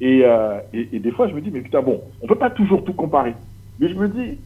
[0.00, 2.50] Et, euh, et, et des fois, je me dis, mais putain, bon, on peut pas
[2.50, 3.34] toujours tout comparer.
[3.78, 4.38] Mais je me dis,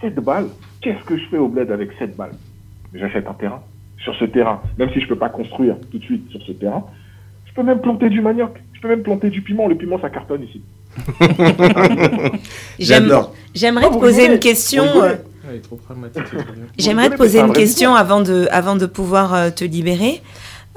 [0.00, 0.46] 7 balles,
[0.80, 2.32] qu'est-ce que je fais au bled avec 7 balles
[2.94, 3.62] J'achète un terrain.
[4.02, 6.84] Sur ce terrain, même si je peux pas construire tout de suite sur ce terrain,
[7.46, 9.68] je peux même planter du manioc, je peux même planter du piment.
[9.68, 10.62] Le piment, ça cartonne ici.
[12.78, 13.34] J'adore.
[13.54, 14.84] J'aimerais Ah, te vous poser rigolez, une question.
[14.84, 15.16] euh,
[15.50, 15.60] Ouais.
[16.78, 20.22] J'aimerais te poser une question avant de, avant de pouvoir euh, te libérer.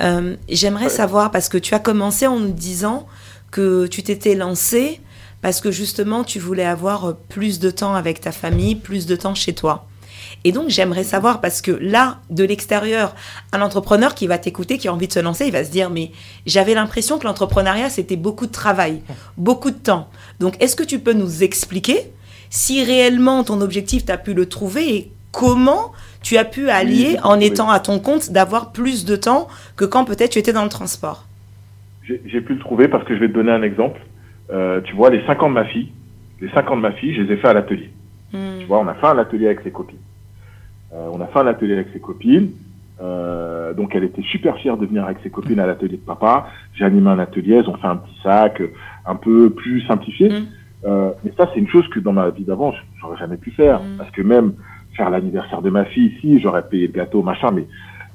[0.01, 3.05] Euh, J'aimerais savoir, parce que tu as commencé en nous disant
[3.51, 4.99] que tu t'étais lancé
[5.43, 9.15] parce que justement tu voulais avoir euh, plus de temps avec ta famille, plus de
[9.15, 9.85] temps chez toi.
[10.45, 13.13] Et donc j'aimerais savoir, parce que là, de l'extérieur,
[13.51, 15.89] un entrepreneur qui va t'écouter, qui a envie de se lancer, il va se dire,
[15.89, 16.11] mais
[16.45, 19.01] j'avais l'impression que l'entrepreneuriat, c'était beaucoup de travail,
[19.37, 20.09] beaucoup de temps.
[20.39, 21.99] Donc est-ce que tu peux nous expliquer
[22.49, 27.17] si réellement ton objectif, tu as pu le trouver et comment tu as pu allier
[27.23, 30.63] en étant à ton compte d'avoir plus de temps que quand peut-être tu étais dans
[30.63, 31.25] le transport?
[32.03, 33.99] J'ai pu le trouver parce que je vais te donner un exemple.
[34.51, 35.91] Euh, tu vois, les 5 ans de ma fille,
[36.41, 37.89] les 5 ans de ma fille, je les ai fait à l'atelier.
[38.33, 38.59] Hmm.
[38.59, 39.99] Tu vois, on a fait un atelier avec ses copines.
[40.93, 42.51] Euh, on a fait un atelier avec ses copines.
[43.01, 46.47] Euh, donc, elle était super fière de venir avec ses copines à l'atelier de papa.
[46.73, 48.71] J'ai animé un atelier, elles ont fait un petit sac euh,
[49.05, 50.29] un peu plus simplifié.
[50.29, 50.45] Mm.
[50.85, 53.79] Euh, mais ça, c'est une chose que dans ma vie d'avant, j'aurais jamais pu faire.
[53.79, 53.97] Mm.
[53.97, 54.53] Parce que même
[54.95, 57.65] faire l'anniversaire de ma fille ici, j'aurais payé le gâteau, machin, mais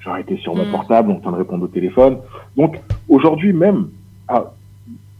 [0.00, 0.70] j'aurais été sur mon Mm.
[0.70, 2.18] portable, en train de répondre au téléphone.
[2.56, 3.88] Donc, aujourd'hui, même,
[4.28, 4.52] ah,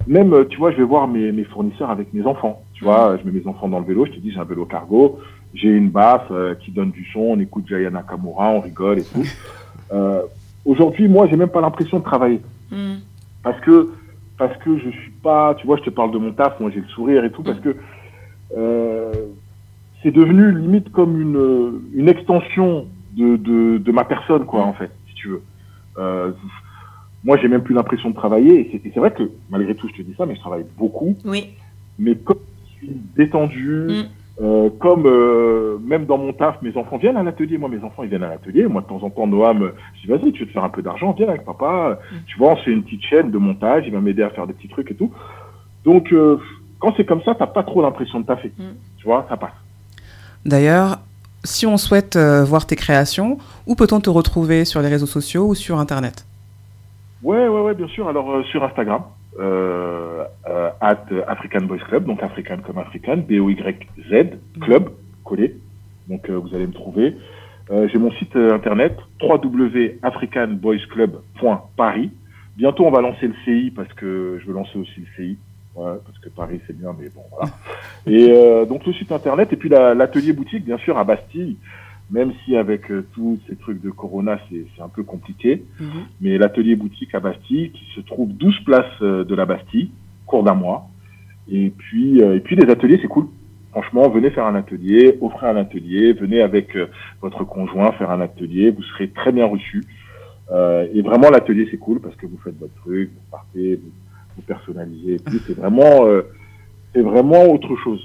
[0.09, 2.63] même, euh, tu vois, je vais voir mes, mes fournisseurs avec mes enfants.
[2.73, 4.65] Tu vois, je mets mes enfants dans le vélo, je te dis, j'ai un vélo
[4.65, 5.21] cargo,
[5.55, 9.05] j'ai une baffe euh, qui donne du son, on écoute Jaya Nakamura, on rigole et
[9.05, 9.23] tout.
[9.91, 10.21] Euh,
[10.67, 12.43] Aujourd'hui, moi, j'ai même pas l'impression de travailler.
[12.71, 12.97] Hmm.
[13.43, 13.89] Parce que,
[14.37, 16.81] parce que je suis pas, tu vois, je te parle de mon taf, moi j'ai
[16.81, 17.75] le sourire et tout, parce que
[18.55, 19.15] euh,
[20.03, 24.91] c'est devenu limite comme une, une extension de, de, de ma personne, quoi, en fait,
[25.09, 25.43] si tu veux.
[25.97, 26.33] Euh,
[27.25, 30.03] moi, j'ai même plus l'impression de travailler, et c'est- vrai que, malgré tout, je te
[30.03, 31.51] dis ça, mais je travaille beaucoup, Oui.
[31.99, 32.39] mais comme
[32.81, 34.43] je suis détendu, Mm.
[34.43, 37.59] euh, comme euh, même dans mon taf, mes enfants viennent à l'atelier.
[37.59, 38.67] Moi, mes enfants, ils viennent à l'atelier.
[38.69, 40.81] Moi, de temps en temps, Noam, je dis, vas-y, tu veux te faire un peu
[40.83, 41.99] d'argent, viens avec papa.
[42.13, 42.17] Mm.
[42.27, 44.53] Tu vois, on fait une petite chaîne de montage, il va m'aider à faire des
[44.53, 45.11] petits trucs et tout.
[45.85, 46.39] Donc, euh,
[46.79, 48.53] quand c'est comme ça, t'as pas trop l'impression de taffer.
[48.57, 48.63] Mm.
[48.99, 49.51] Tu vois, ça passe.
[50.47, 51.01] D'ailleurs,
[51.45, 55.49] si on souhaite euh, voir tes créations, où peut-on te retrouver sur les réseaux sociaux
[55.49, 56.27] ou sur Internet?
[57.23, 58.09] Ouais, ouais, ouais, bien sûr.
[58.09, 59.05] Alors, euh, sur Instagram,
[59.41, 64.91] euh, euh, at African Boys Club, donc African comme African, B-O-Y-Z, Club,
[65.25, 65.63] collé.
[66.07, 67.17] Donc, euh, vous allez me trouver.
[67.71, 72.11] Euh, J'ai mon site euh, internet, www.africanboysclub.paris.
[72.57, 75.41] Bientôt, on va lancer le CI parce que je veux lancer aussi le CI.
[75.75, 77.53] Ouais, parce que Paris, c'est bien, mais bon, voilà.
[78.07, 81.61] Et euh, donc, le site internet, et puis la- l'atelier boutique, bien sûr, à Bastille,
[82.11, 85.65] même si avec euh, tous ces trucs de Corona, c'est un peu compliqué
[86.21, 89.91] mais l'atelier boutique à Bastille qui se trouve 12 places euh, de la Bastille,
[90.27, 90.89] cours d'un mois.
[91.51, 93.27] Et puis, euh, et puis les ateliers, c'est cool.
[93.71, 96.87] Franchement, venez faire un atelier, offrez un atelier, venez avec euh,
[97.21, 99.85] votre conjoint faire un atelier, vous serez très bien reçus.
[100.51, 103.91] Euh, et vraiment, l'atelier, c'est cool parce que vous faites votre truc, vous partez, vous,
[104.37, 105.15] vous personnalisez.
[105.15, 106.23] Et puis, c'est vraiment, euh,
[106.95, 108.01] c'est vraiment autre chose.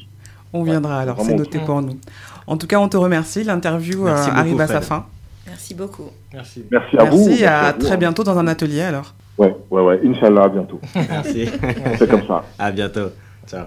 [0.53, 1.97] On viendra alors, c'est noté pour nous.
[2.45, 3.43] En tout cas, on te remercie.
[3.43, 5.05] L'interview Merci euh, arrive beaucoup, à sa fin.
[5.47, 6.09] Merci beaucoup.
[6.33, 6.63] Merci.
[6.71, 7.27] Merci à vous.
[7.27, 7.97] Merci, à, vous, très hein.
[7.97, 9.13] bientôt dans un atelier alors.
[9.37, 10.01] Ouais, ouais, ouais.
[10.05, 10.79] Inch'Allah, à bientôt.
[10.95, 11.47] Merci.
[11.47, 12.43] Fait comme ça.
[12.59, 13.09] à bientôt.
[13.47, 13.65] Ciao.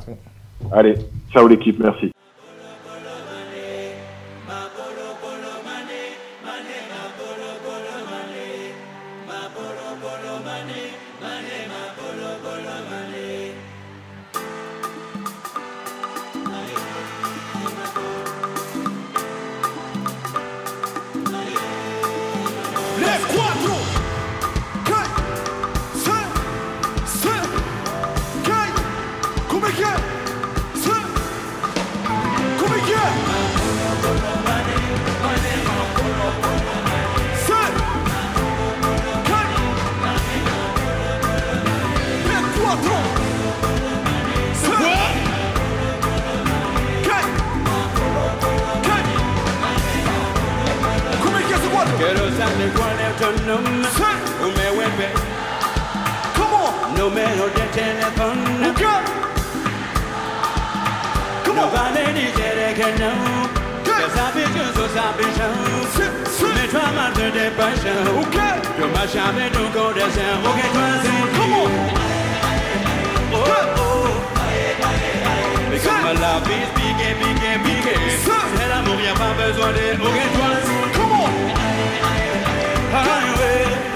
[0.72, 0.94] Allez,
[1.33, 2.16] ciao l'équipe, merci.
[57.47, 58.71] No me lo de teléfono.
[58.71, 59.03] Okay.
[61.45, 61.71] Come on.
[61.73, 63.13] vale decir que no.
[63.85, 65.53] Que sabes que sos ambition.
[65.95, 66.13] Sit,
[66.55, 66.71] Me sit.
[66.71, 67.99] trama de depression.
[68.27, 68.57] Okay.
[68.79, 70.39] Yo me llame tu corazón.
[70.43, 71.11] Porque tú haces.
[71.39, 71.71] Come on.
[73.33, 73.45] Oh,
[73.77, 74.09] oh.
[75.71, 77.83] Because my love is big, big, big.
[78.57, 79.97] C'est l'amour, y'a pas besoin de.
[80.03, 80.49] Ok, toi.
[80.95, 81.31] Come on.
[82.93, 83.96] Highway.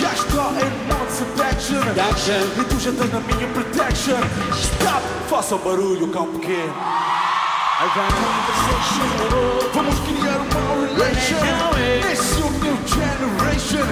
[0.00, 2.42] Já está em modo seduction Action.
[2.60, 4.20] E tu já estás na minha protection.
[4.54, 6.72] Stop, faça barulho, cão pequeno.
[7.82, 9.10] Conversation.
[9.74, 11.42] Vamos criar uma relation
[12.06, 13.86] Nesse new generation.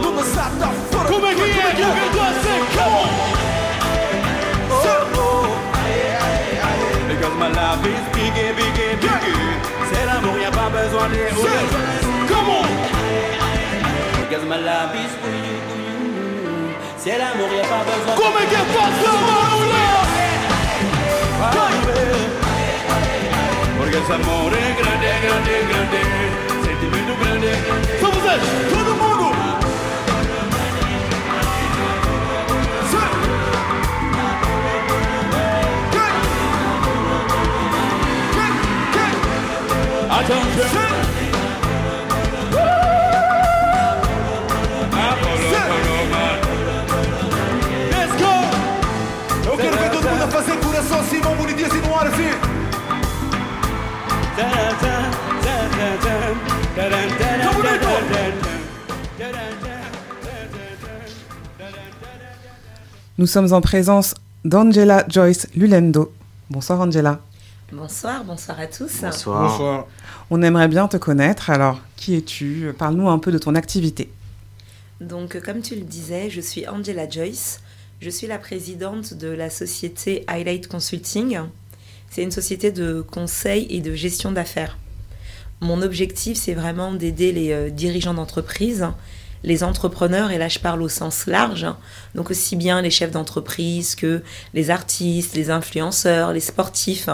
[0.00, 1.44] Numa sata fora Como é que é?
[1.44, 2.64] Como é que tu assim?
[2.74, 3.08] Come on!
[7.08, 9.10] Because my love is big, big, big.
[9.92, 12.13] C'est l'amour, y'a pas besoin de.
[14.34, 15.94] Come on Because my love is for you, for you.
[16.96, 18.20] C'est l'amour, y'a pas besoin de.
[18.20, 18.64] Como é que é?
[18.74, 19.84] Faça barulho
[23.78, 26.00] Porque esse amor é grande, grande, grande.
[26.66, 27.50] Sentimento grande.
[28.02, 29.24] Vamos ver, todo mundo
[32.90, 33.10] Sit.
[35.92, 36.14] Get.
[40.72, 40.83] Get.
[63.16, 64.14] Nous sommes en présence
[64.44, 66.12] d'Angela Joyce Lulendo.
[66.50, 67.20] Bonsoir Angela.
[67.72, 69.00] Bonsoir, bonsoir à tous.
[69.00, 69.86] Bonsoir.
[70.30, 71.48] On aimerait bien te connaître.
[71.48, 72.72] Alors, qui es-tu?
[72.76, 74.10] Parle-nous un peu de ton activité.
[75.00, 77.60] Donc, comme tu le disais, je suis Angela Joyce.
[78.00, 81.38] Je suis la présidente de la société Highlight Consulting.
[82.14, 84.78] C'est une société de conseil et de gestion d'affaires.
[85.60, 88.86] Mon objectif, c'est vraiment d'aider les euh, dirigeants d'entreprise,
[89.42, 91.66] les entrepreneurs, et là je parle au sens large,
[92.14, 94.22] donc aussi bien les chefs d'entreprise que
[94.54, 97.08] les artistes, les influenceurs, les sportifs,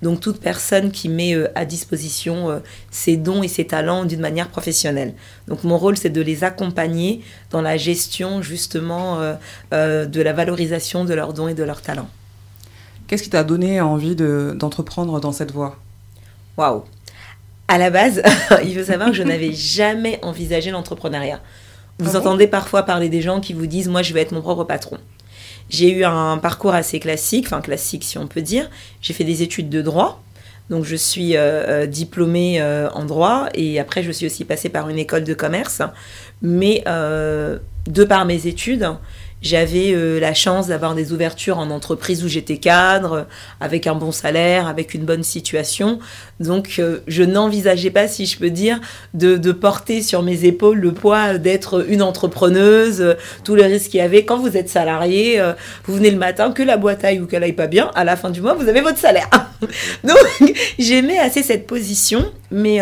[0.00, 4.20] donc toute personne qui met euh, à disposition euh, ses dons et ses talents d'une
[4.20, 5.12] manière professionnelle.
[5.48, 9.20] Donc mon rôle, c'est de les accompagner dans la gestion justement
[9.70, 12.08] de la valorisation de leurs dons et de leurs talents.
[13.06, 15.76] Qu'est-ce qui t'a donné envie de- d'entreprendre dans cette voie?
[16.56, 16.84] Waouh
[17.68, 18.22] À la base,
[18.64, 21.40] il faut savoir que je n'avais jamais envisagé l'entrepreneuriat.
[21.98, 22.18] Vous Ah bon?
[22.18, 24.98] entendez parfois parler des gens qui vous disent Moi, je vais être mon propre patron.
[25.68, 28.70] J'ai eu un parcours assez classique, enfin classique si on peut dire.
[29.02, 30.22] J'ai fait des études de droit.
[30.70, 31.40] Donc, je suis euh,
[31.82, 35.32] euh, diplômée euh, en droit et après, je suis aussi passée par une école de
[35.34, 35.80] commerce.
[36.42, 38.88] Mais euh, de par mes études,
[39.46, 43.26] j'avais euh, la chance d'avoir des ouvertures en entreprise où j'étais cadre,
[43.60, 45.98] avec un bon salaire, avec une bonne situation.
[46.40, 48.80] Donc, euh, je n'envisageais pas, si je peux dire,
[49.14, 54.00] de, porter sur mes épaules le poids d'être une entrepreneuse, euh, tous les risques qu'il
[54.00, 54.24] y avait.
[54.24, 57.42] Quand vous êtes salarié, euh, vous venez le matin, que la boîte aille ou qu'elle
[57.42, 59.30] aille pas bien, à la fin du mois, vous avez votre salaire.
[60.04, 62.80] Donc, j'aimais assez cette position, mais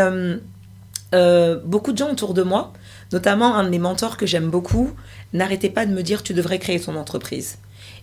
[1.64, 2.72] beaucoup de gens autour de moi,
[3.12, 4.90] notamment un de mes mentors que j'aime beaucoup,
[5.34, 7.58] n'arrêtaient pas de me dire tu devrais créer ton entreprise.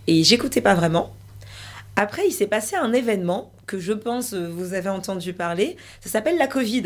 [0.08, 1.14] Et j'écoutais pas vraiment.
[1.98, 5.76] Après, il s'est passé un événement que je pense euh, vous avez entendu parler.
[6.00, 6.84] Ça s'appelle la Covid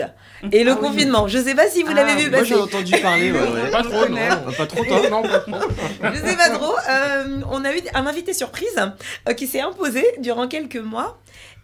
[0.51, 0.87] et le Ah oui.
[0.87, 1.27] confinement.
[1.27, 2.49] Je sais pas si vous Ah, l'avez vu Moi passer.
[2.49, 3.69] j'ai entendu parler, ouais, ouais.
[3.71, 4.17] Pas trop, non.
[4.17, 5.51] Euh, Pas trop toi Non, pas trop.
[6.13, 6.73] Je sais pas trop.
[6.89, 8.75] Euh, on a eu un invité surprise
[9.29, 11.19] euh, qui s'est imposé durant quelques mois.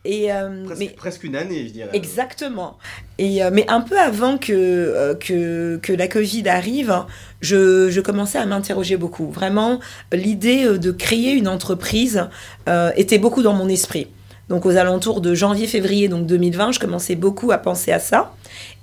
[0.06, 1.90] Et, euh, presque, mais presque une année, je dirais.
[1.94, 2.78] Exactement.
[3.20, 7.06] Et, euh, mais un peu avant que, euh, que, que la Covid arrive,
[7.42, 9.30] je, je commençais à m'interroger beaucoup.
[9.32, 9.80] Vraiment,
[10.14, 12.28] l'idée euh, de créer une entreprise
[12.70, 14.08] euh, était beaucoup dans mon esprit.
[14.52, 18.34] Donc aux alentours de janvier-février donc 2020, je commençais beaucoup à penser à ça.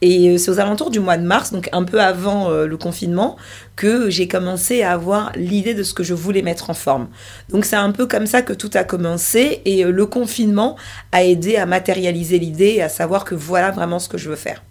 [0.00, 2.78] Et euh, c'est aux alentours du mois de mars, donc un peu avant euh, le
[2.78, 3.36] confinement,
[3.76, 7.08] que j'ai commencé à avoir l'idée de ce que je voulais mettre en forme.
[7.50, 10.76] Donc c'est un peu comme ça que tout a commencé et le confinement
[11.12, 14.36] a aidé à matérialiser l'idée et à savoir que voilà vraiment ce que je veux
[14.36, 14.62] faire.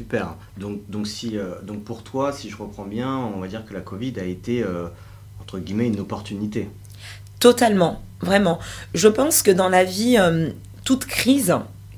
[0.00, 0.34] Super.
[0.56, 3.80] Donc, si, euh, donc pour toi, si je reprends bien, on va dire que la
[3.80, 4.86] Covid a été, euh,
[5.42, 6.70] entre guillemets, une opportunité.
[7.38, 8.58] Totalement, vraiment.
[8.94, 10.48] Je pense que dans la vie, euh,
[10.84, 11.54] toute crise,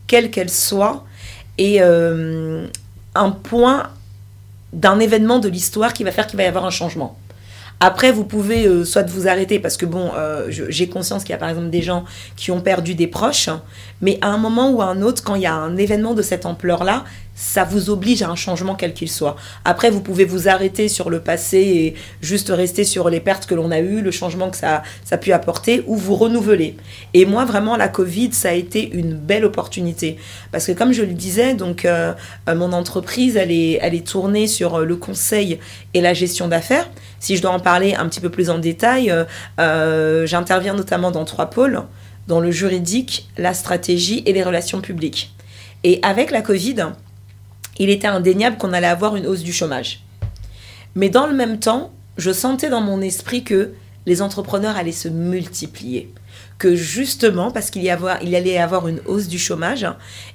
[0.09, 1.05] quelle qu'elle soit,
[1.59, 3.91] est un point
[4.73, 7.17] d'un événement de l'histoire qui va faire qu'il va y avoir un changement.
[7.79, 10.11] Après, vous pouvez soit vous arrêter parce que bon,
[10.49, 12.05] j'ai conscience qu'il y a par exemple des gens
[12.37, 13.51] qui ont perdu des proches,
[14.01, 16.23] mais à un moment ou à un autre, quand il y a un événement de
[16.23, 17.05] cette ampleur-là,
[17.35, 19.37] ça vous oblige à un changement quel qu'il soit.
[19.65, 23.55] Après, vous pouvez vous arrêter sur le passé et juste rester sur les pertes que
[23.55, 26.77] l'on a eues, le changement que ça, a pu apporter, ou vous renouveler.
[27.15, 30.19] Et moi, vraiment, la Covid, ça a été une belle opportunité.
[30.51, 32.13] Parce que comme je le disais, donc euh,
[32.49, 35.59] euh, mon entreprise, elle est, tournée sur euh, le conseil
[35.95, 36.89] et la gestion d'affaires.
[37.21, 39.15] Si je dois en parler un petit peu plus en détail,
[39.59, 41.83] j'interviens notamment dans trois pôles,
[42.27, 45.33] dans le juridique, la stratégie et les relations publiques.
[45.85, 46.93] Et avec la Covid,
[47.79, 50.03] il était indéniable qu'on allait avoir une hausse du chômage.
[50.95, 53.73] Mais dans le même temps, je sentais dans mon esprit que
[54.07, 56.13] les entrepreneurs allaient se multiplier.
[56.59, 59.87] Que justement, parce qu'il y, avoir- il allait y avoir une hausse du chômage,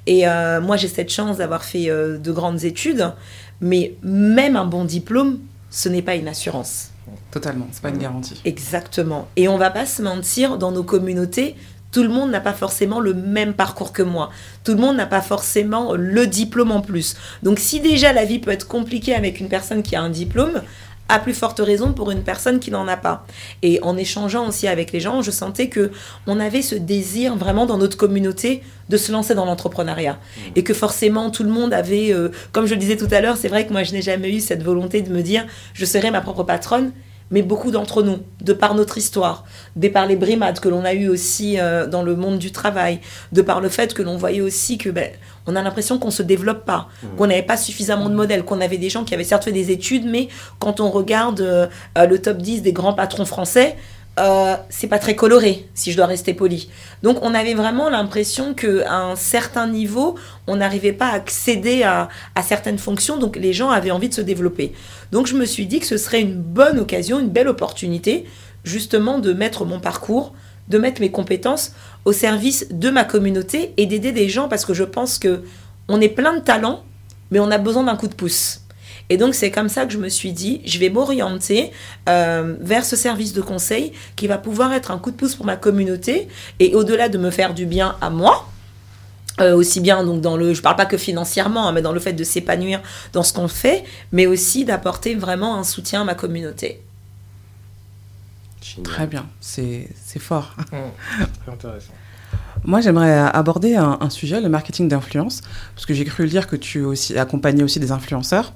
[0.08, 3.14] et euh, moi j'ai cette chance d'avoir fait euh, de grandes études,
[3.62, 6.90] mais même un bon diplôme, ce n'est pas une assurance.
[7.32, 8.42] Totalement, c'est pas une garantie.
[8.46, 9.28] Exactement.
[9.38, 11.56] Et on va pas se mentir, dans nos communautés,
[11.92, 14.30] tout le monde n'a pas forcément le même parcours que moi.
[14.64, 17.16] Tout le monde n'a pas forcément le diplôme en plus.
[17.44, 20.62] Donc si déjà la vie peut être compliquée avec une personne qui a un diplôme,
[21.10, 23.26] à plus forte raison pour une personne qui n'en a pas.
[23.62, 25.92] Et en échangeant aussi avec les gens, je sentais que
[26.26, 30.20] on avait ce désir vraiment dans notre communauté de se lancer dans l'entrepreneuriat
[30.56, 33.38] et que forcément tout le monde avait, euh, comme je le disais tout à l'heure,
[33.38, 36.12] c'est vrai que moi je n'ai jamais eu cette volonté de me dire je serai
[36.12, 36.92] ma propre patronne,
[37.32, 39.44] mais beaucoup d'entre nous, de par notre histoire,
[39.76, 43.00] de par les brimades que l'on a eues aussi euh, dans le monde du travail,
[43.32, 45.10] de par le fait que l'on voyait aussi que ben,
[45.46, 48.78] on a l'impression qu'on se développe pas, qu'on n'avait pas suffisamment de modèles, qu'on avait
[48.78, 50.28] des gens qui avaient certes fait des études, mais
[50.60, 51.68] quand on regarde euh,
[51.98, 53.78] euh, le top 10 des grands patrons français,
[54.18, 56.70] euh, c'est pas très coloré, si je dois rester poli.
[57.04, 60.16] Donc on avait vraiment l'impression qu'à un certain niveau,
[60.48, 64.14] on n'arrivait pas à accéder à, à certaines fonctions, donc les gens avaient envie de
[64.14, 64.74] se développer.
[65.12, 68.26] Donc je me suis dit que ce serait une bonne occasion, une belle opportunité,
[68.64, 70.34] justement de mettre mon parcours,
[70.68, 71.74] de mettre mes compétences
[72.06, 75.44] au service de ma communauté et d'aider des gens parce que je pense que
[75.88, 76.84] on est plein de talents,
[77.32, 78.62] mais on a besoin d'un coup de pouce.
[79.10, 81.72] Et donc c'est comme ça que je me suis dit, je vais m'orienter
[82.10, 85.46] euh, vers ce service de conseil qui va pouvoir être un coup de pouce pour
[85.46, 86.28] ma communauté
[86.60, 88.50] et au-delà de me faire du bien à moi,
[89.40, 92.00] euh, aussi bien donc dans le, je parle pas que financièrement, hein, mais dans le
[92.00, 92.82] fait de s'épanouir
[93.14, 96.82] dans ce qu'on fait, mais aussi d'apporter vraiment un soutien à ma communauté.
[98.62, 98.84] Génial.
[98.84, 100.54] Très bien, c'est c'est fort.
[100.70, 101.94] Très intéressant.
[102.64, 105.42] Moi, j'aimerais aborder un, un sujet, le marketing d'influence,
[105.76, 108.52] parce que j'ai cru lire que tu aussi, accompagnais aussi des influenceurs.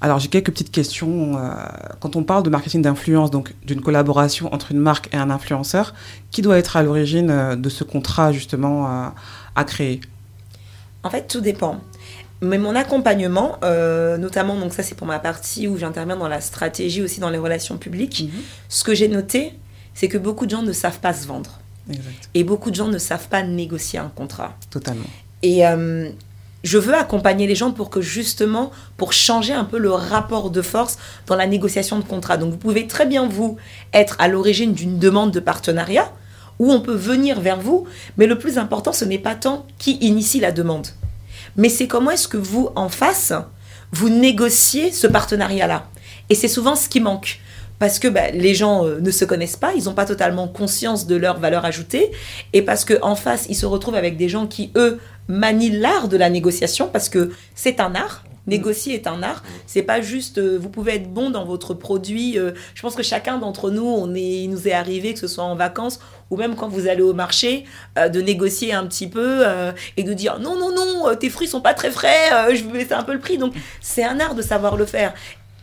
[0.00, 1.36] Alors, j'ai quelques petites questions.
[1.38, 1.50] euh,
[2.00, 5.94] quand on parle de marketing d'influence, donc d'une collaboration entre une marque et un influenceur,
[6.30, 9.08] qui doit être à l'origine euh, de ce contrat justement euh,
[9.56, 10.00] à créer?
[11.02, 11.80] En fait, tout dépend.
[12.40, 16.40] Mais mon accompagnement, euh, notamment, donc ça c'est pour ma partie où j'interviens dans la
[16.40, 18.30] stratégie aussi dans les relations publiques,
[18.68, 19.54] ce que j'ai noté,
[19.94, 21.58] c'est que beaucoup de gens ne savent pas se vendre.
[21.90, 24.54] Exact, Et beaucoup de gens ne savent pas négocier un contrat.
[24.70, 25.06] totalement.
[25.42, 26.10] Et euh,
[26.64, 30.62] je veux accompagner les gens pour que justement, pour changer un peu le rapport de
[30.62, 32.36] force dans la négociation de contrat.
[32.36, 33.56] Donc vous pouvez très bien vous
[33.92, 36.12] être à l'origine d'une demande de partenariat,
[36.58, 37.86] où on peut venir vers vous,
[38.16, 40.88] mais le plus important, ce n'est pas tant qui initie la demande,
[41.56, 43.32] mais c'est comment est-ce que vous, en face,
[43.92, 45.86] vous négociez ce partenariat-là.
[46.30, 47.40] Et c'est souvent ce qui manque.
[47.78, 51.06] parce que bah, les gens euh, ne se connaissent pas, ils n'ont pas totalement conscience
[51.06, 52.10] de leur valeur ajoutée,
[52.52, 54.98] et parce qu'en face, ils se retrouvent avec des gens qui, eux,
[55.28, 58.24] manient l'art de la négociation, parce que c'est un art.
[58.46, 59.42] Négocier est un art.
[59.66, 60.38] C'est pas juste.
[60.38, 62.38] euh, vous pouvez être bon dans votre produit.
[62.38, 65.28] euh, je pense que chacun d'entre nous, on est, il nous est arrivé, que ce
[65.28, 66.00] soit en vacances
[66.30, 67.64] ou même quand vous allez au marché,
[67.98, 69.44] euh, de négocier un petit peu
[69.96, 72.54] et de dire non, non, non, tes fruits sont pas très frais.
[72.54, 73.36] je vais baisser un peu le prix.
[73.36, 75.12] Donc c'est un art de savoir le faire.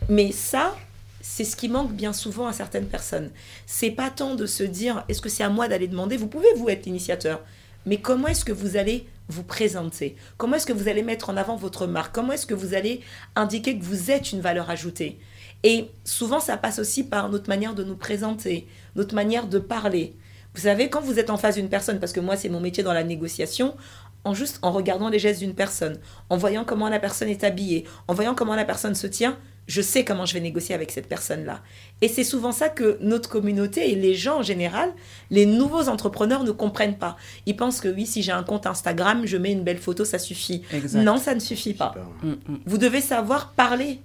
[0.08, 0.76] Mais ça,
[1.20, 3.30] c'est ce qui manque bien souvent à certaines personnes.
[3.66, 6.16] C'est pas tant de se dire est-ce que c'est à moi d'aller demander?
[6.16, 7.40] Vous pouvez vous être l'initiateur,
[7.84, 10.16] mais comment est-ce que vous allez vous présenter.
[10.36, 12.14] Comment est-ce que vous allez mettre en avant votre marque?
[12.14, 13.00] Comment est-ce que vous allez
[13.34, 15.18] indiquer que vous êtes une valeur ajoutée?
[15.62, 20.14] Et souvent, ça passe aussi par notre manière de nous présenter, notre manière de parler.
[20.54, 22.82] Vous savez, quand vous êtes en face d'une personne, parce que moi, c'est mon métier
[22.82, 23.76] dans la négociation,
[24.24, 25.98] en juste en regardant les gestes d'une personne,
[26.30, 29.80] en voyant comment la personne est habillée, en voyant comment la personne se tient, je
[29.82, 31.60] sais comment je vais négocier avec cette personne-là.
[32.00, 34.92] Et c'est souvent ça que notre communauté et les gens en général,
[35.30, 37.16] les nouveaux entrepreneurs ne comprennent pas.
[37.46, 40.18] Ils pensent que oui, si j'ai un compte Instagram, je mets une belle photo, ça
[40.18, 40.62] suffit.
[40.72, 41.02] Exact.
[41.02, 41.94] Non, ça ne suffit pas.
[41.94, 42.08] Super.
[42.22, 42.58] Mm, mm.
[42.66, 44.00] Vous devez savoir parler.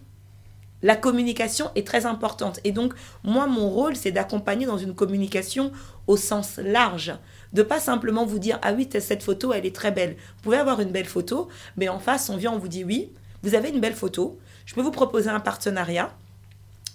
[0.83, 2.59] La communication est très importante.
[2.63, 5.71] Et donc, moi, mon rôle, c'est d'accompagner dans une communication
[6.07, 7.13] au sens large.
[7.53, 10.15] De pas simplement vous dire, ah oui, cette photo, elle est très belle.
[10.37, 13.11] Vous pouvez avoir une belle photo, mais en face, on vient, on vous dit, oui,
[13.43, 14.39] vous avez une belle photo,
[14.71, 16.13] je peux vous proposer un partenariat.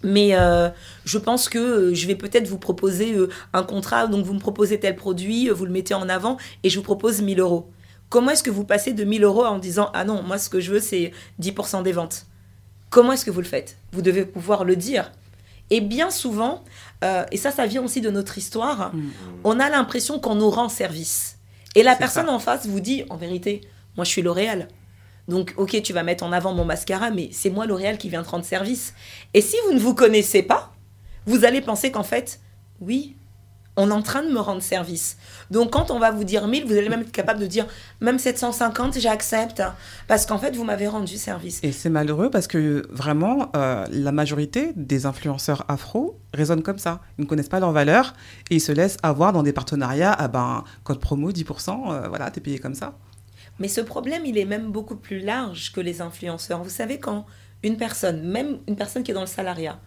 [0.03, 0.71] Mais euh,
[1.05, 4.39] je pense que euh, je vais peut-être vous proposer euh, un contrat, donc vous me
[4.39, 7.71] proposez tel produit, vous le mettez en avant et je vous propose 1000 euros.
[8.09, 10.59] Comment est-ce que vous passez de 1000 euros en disant Ah non, moi ce que
[10.59, 11.13] je veux c'est
[11.43, 12.25] 10% des ventes?
[12.89, 13.77] Comment est-ce que vous le faites?
[13.93, 15.13] Vous devez pouvoir le dire.
[15.69, 16.65] Et bien souvent,
[17.31, 19.11] et ça, ça vient aussi de notre histoire, Mm.
[19.45, 21.37] on a l'impression qu'on nous rend service.
[21.75, 22.33] Et la personne ça.
[22.33, 23.61] en face vous dit En vérité,
[23.97, 24.69] moi je suis L'Oréal.
[25.29, 28.23] Donc, ok, tu vas mettre en avant mon mascara, mais c'est moi L'Oréal qui viens
[28.23, 28.95] te rendre service.
[29.35, 30.73] Et si vous ne vous connaissez pas,
[31.27, 32.41] vous allez penser qu'en fait,
[32.81, 33.17] oui,
[33.77, 35.19] on est en train de me rendre service.
[35.51, 37.67] Donc, quand on va vous dire 1000, vous allez même être capable de dire
[38.01, 39.63] même 750, j'accepte.
[40.09, 41.61] Parce qu'en fait, vous m'avez rendu service.
[41.63, 47.01] Et c'est malheureux parce que vraiment, euh, la majorité des influenceurs afro raisonnent comme ça.
[47.19, 48.15] Ils ne connaissent pas leurs valeurs
[48.51, 50.15] et ils se laissent avoir dans des partenariats.
[50.19, 52.95] Ah ben, code promo 10%, euh, voilà, t'es payé comme ça.
[53.59, 56.63] Mais ce problème, il est même beaucoup plus large que les influenceurs.
[56.63, 57.27] Vous savez, quand
[57.63, 59.81] une personne, même une personne qui est dans le salariat,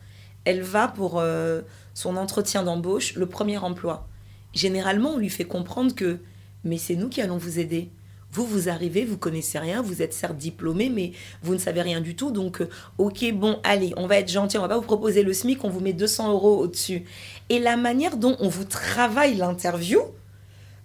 [0.46, 1.62] elle va pour euh,
[1.94, 4.08] son entretien d'embauche, le premier emploi.
[4.54, 6.20] Généralement, on lui fait comprendre que,
[6.64, 7.92] mais c'est nous qui allons vous aider.
[8.32, 12.00] Vous, vous arrivez, vous connaissez rien, vous êtes certes diplômé, mais vous ne savez rien
[12.00, 12.32] du tout.
[12.32, 15.34] Donc, euh, ok, bon, allez, on va être gentil, on va pas vous proposer le
[15.34, 17.06] SMIC, on vous met 200 euros au-dessus.
[17.50, 20.00] Et la manière dont on vous travaille l'interview,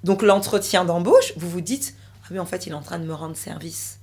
[0.04, 1.94] donc l'entretien d'embauche, vous vous dites,
[2.24, 4.00] ah oui, en fait, il est en train de me rendre service.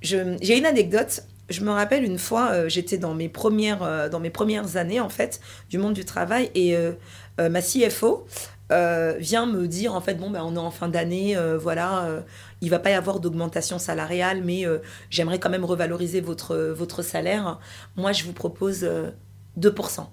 [0.00, 1.24] J'ai une anecdote.
[1.50, 5.00] Je me rappelle une fois, euh, j'étais dans mes premières euh, dans mes premières années
[5.00, 5.40] en fait
[5.70, 6.92] du monde du travail et euh,
[7.38, 8.26] ma CFO
[8.70, 12.22] vient me dire en fait bon ben on est en fin d'année, voilà,
[12.60, 14.66] il va pas y avoir d'augmentation salariale, mais
[15.08, 17.58] j'aimerais quand même revaloriser votre votre salaire.
[17.96, 19.10] Moi, je vous propose euh,
[19.58, 20.06] 2%.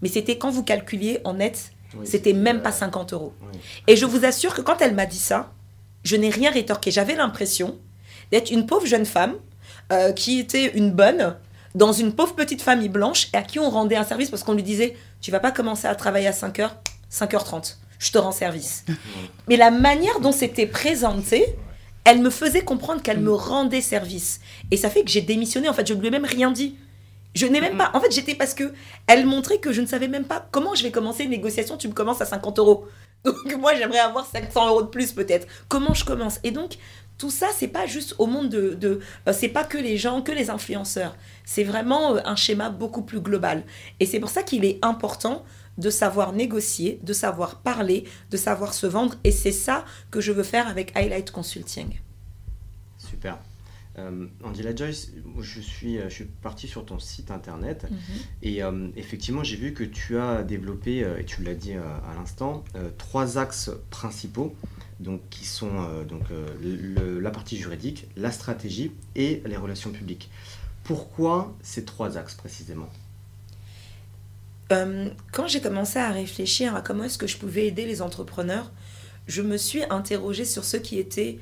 [0.00, 3.34] Mais c'était quand vous calculiez en net, Oui, c'était même euh, pas 50 euros.
[3.42, 3.58] oui.
[3.88, 5.52] Et je vous assure que quand elle m'a dit ça,
[6.04, 6.90] je n'ai rien rétorqué.
[6.90, 7.78] J'avais l'impression
[8.30, 9.34] d'être une pauvre jeune femme
[9.92, 11.36] euh, qui était une bonne
[11.74, 14.54] dans une pauvre petite famille blanche et à qui on rendait un service parce qu'on
[14.54, 16.70] lui disait Tu vas pas commencer à travailler à 5h,
[17.10, 18.84] 5h30, je te rends service.
[19.48, 21.44] Mais la manière dont c'était présenté,
[22.04, 24.40] elle me faisait comprendre qu'elle me rendait service.
[24.70, 25.68] Et ça fait que j'ai démissionné.
[25.68, 26.76] En fait, je ne lui ai même rien dit.
[27.34, 27.90] Je n'ai même pas.
[27.94, 28.72] En fait, j'étais parce que
[29.06, 31.76] elle montrait que je ne savais même pas comment je vais commencer une négociation.
[31.76, 32.86] Tu me commences à 50 euros.
[33.24, 35.46] Donc moi, j'aimerais avoir 500 euros de plus peut-être.
[35.68, 36.38] Comment je commence?
[36.44, 36.78] Et donc
[37.18, 40.22] tout ça, c'est pas juste au monde de, de euh, c'est pas que les gens,
[40.22, 41.16] que les influenceurs.
[41.44, 43.64] C'est vraiment euh, un schéma beaucoup plus global.
[43.98, 45.44] Et c'est pour ça qu'il est important
[45.78, 49.16] de savoir négocier, de savoir parler, de savoir se vendre.
[49.24, 52.00] Et c'est ça que je veux faire avec Highlight Consulting.
[52.98, 53.38] Super.
[53.98, 57.86] Euh, Angela Joyce, je suis, euh, je suis parti sur ton site internet.
[58.42, 61.82] Et euh, effectivement j'ai vu que tu as développé, euh, et tu l'as dit euh,
[62.10, 64.54] à l'instant, euh, trois axes principaux
[65.00, 69.90] donc, qui sont euh, donc, euh, le- la partie juridique, la stratégie et les relations
[69.90, 70.30] publiques.
[70.84, 72.88] Pourquoi ces trois axes précisément?
[74.70, 78.70] Euh, quand j'ai commencé à réfléchir à comment est-ce que je pouvais aider les entrepreneurs,
[79.26, 81.38] je me suis interrogée sur ce qui était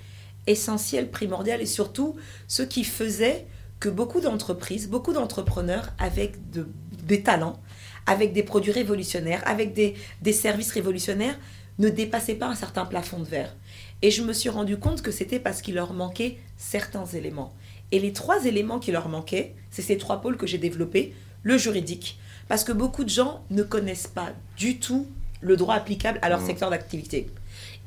[0.47, 2.17] essentiel, primordial et surtout
[2.49, 3.47] ce qui faisait
[3.81, 6.69] que beaucoup d'entreprises, beaucoup d'entrepreneurs avec de-
[7.03, 7.61] des talents,
[8.07, 11.39] avec des produits révolutionnaires, avec des, des services révolutionnaires,
[11.79, 13.55] ne dépassaient pas un certain plafond de verre.
[14.03, 17.53] Et je me suis rendu compte que c'était parce qu'il leur manquait certains éléments.
[17.93, 21.15] Et les trois éléments qui leur manquaient, c'est ces trois pôles que j'ai développés.
[21.43, 22.19] Le juridique,
[22.49, 25.09] Parce que beaucoup de gens ne connaissent pas du tout
[25.41, 26.47] le droit applicable à leur Mhm.
[26.47, 27.29] secteur d'activité.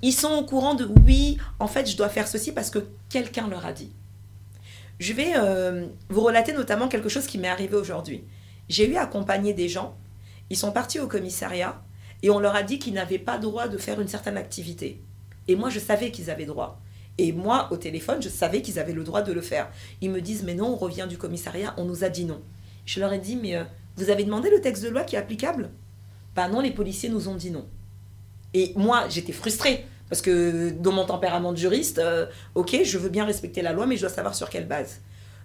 [0.02, 3.47] Ils sont au courant de oui, en fait, je dois faire ceci parce que quelqu'un
[3.47, 3.91] leur a dit.
[5.00, 8.24] Je vais euh, vous relater notamment quelque chose qui m'est arrivé aujourd'hui.
[8.70, 9.97] J'ai eu à accompagner des gens,
[10.50, 11.82] ils sont partis au commissariat
[12.22, 15.02] et on leur a dit qu'ils n'avaient pas droit de faire une certaine activité.
[15.47, 16.82] Et moi, je savais qu'ils avaient droit.
[17.18, 19.70] Et moi, au téléphone, je savais qu'ils avaient le droit de le faire.
[20.00, 22.41] Ils me disent, mais non, on revient du commissariat, on nous a dit non.
[22.86, 23.64] Je leur ai dit, mais euh,
[23.97, 25.72] vous avez demandé le texte de loi qui est applicable?
[26.36, 27.68] Bah non, les policiers nous ont dit non.
[28.54, 29.86] Et moi, j'étais frustrée.
[30.10, 32.26] Parce que dans mon tempérament de juriste, euh,
[32.56, 35.02] ok, je veux bien respecter la loi, mais je dois savoir sur quelle base.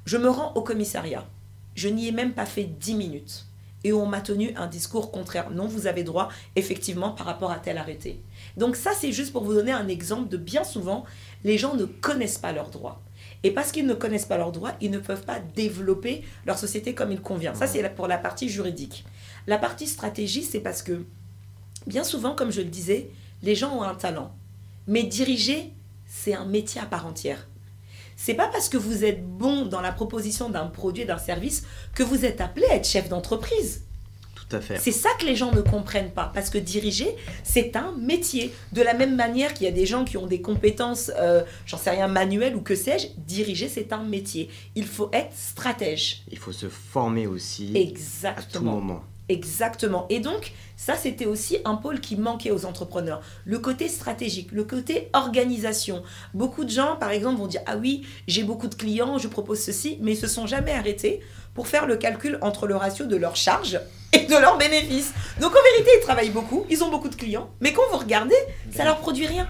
[0.07, 1.29] Je me rends au commissariat.
[1.75, 3.47] Je n'y ai même pas fait 10 minutes.
[3.85, 5.51] Et on m'a tenu un discours contraire.
[5.51, 8.23] Non, vous avez droit, effectivement, par rapport à tel arrêté.
[8.57, 11.05] Donc ça, c'est juste pour vous donner un exemple de bien souvent,
[11.45, 13.03] les gens ne connaissent pas leurs droits.
[13.43, 16.95] Et parce qu'ils ne connaissent pas leurs droits, ils ne peuvent pas développer leur société
[16.95, 17.55] comme il convient.
[17.55, 19.05] Ça, c'est pour la partie juridique.
[19.47, 21.05] La partie stratégie, c'est parce que,
[21.87, 23.11] bien souvent, comme je le disais,
[23.43, 24.35] les gens ont un talent.
[24.87, 25.73] Mais diriger,
[26.07, 27.47] c'est un métier à part entière.
[28.17, 31.65] C'est pas parce que vous êtes bon dans la proposition d'un produit, d'un service,
[31.95, 33.83] que vous êtes appelé à être chef d'entreprise.
[34.35, 34.79] Tout à fait.
[34.79, 38.53] C'est ça que les gens ne comprennent pas, parce que diriger, c'est un métier.
[38.73, 41.79] De la même manière qu'il y a des gens qui ont des compétences, euh, j'en
[41.79, 44.49] sais rien, manuelles ou que sais-je, diriger, c'est un métier.
[44.75, 46.23] Il faut être stratège.
[46.31, 48.73] Il faut se former aussi à tout Exactement.
[48.73, 49.05] moment.
[49.29, 50.07] Exactement.
[50.11, 53.23] Et donc, ça, c'était aussi un pôle qui manquait aux entrepreneurs.
[53.47, 56.03] Le côté stratégique, le côté organisation.
[56.35, 59.61] Beaucoup de gens, par exemple, vont dire Ah oui, j'ai beaucoup de clients, je propose
[59.61, 61.21] ceci, mais ils se sont jamais arrêtés
[61.55, 63.81] pour faire le calcul entre le ratio de leurs charges
[64.13, 65.13] et de leurs bénéfices.
[65.41, 68.37] Donc, en vérité, ils travaillent beaucoup, ils ont beaucoup de clients, mais quand vous regardez,
[68.73, 69.49] ça leur produit rien.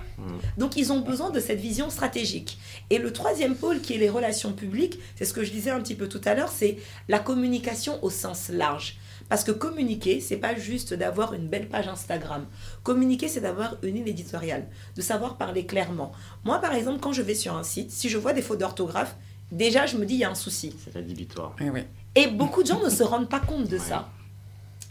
[0.56, 2.58] Donc, ils ont besoin de cette vision stratégique.
[2.90, 5.80] Et le troisième pôle, qui est les relations publiques, c'est ce que je disais un
[5.80, 6.76] petit peu tout à l'heure, c'est
[7.08, 8.98] la communication au sens large.
[9.28, 12.46] Parce que communiquer, c'est pas juste d'avoir une belle page Instagram.
[12.82, 14.66] Communiquer, c'est d'avoir une ligne éditoriale,
[14.96, 16.12] de savoir parler clairement.
[16.44, 19.16] Moi, par exemple, quand je vais sur un site, si je vois des fautes d'orthographe,
[19.50, 20.76] déjà, je me dis, il y a un souci.
[20.84, 21.56] C'est rédhibitoire.
[21.60, 21.82] Oui.
[22.14, 24.08] Et beaucoup de gens ne se rendent pas compte de ça.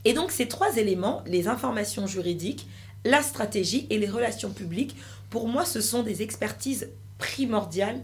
[0.05, 2.67] Et donc, ces trois éléments, les informations juridiques,
[3.05, 4.95] la stratégie et les relations publiques,
[5.29, 8.01] pour moi, ce sont des expertises primordiales,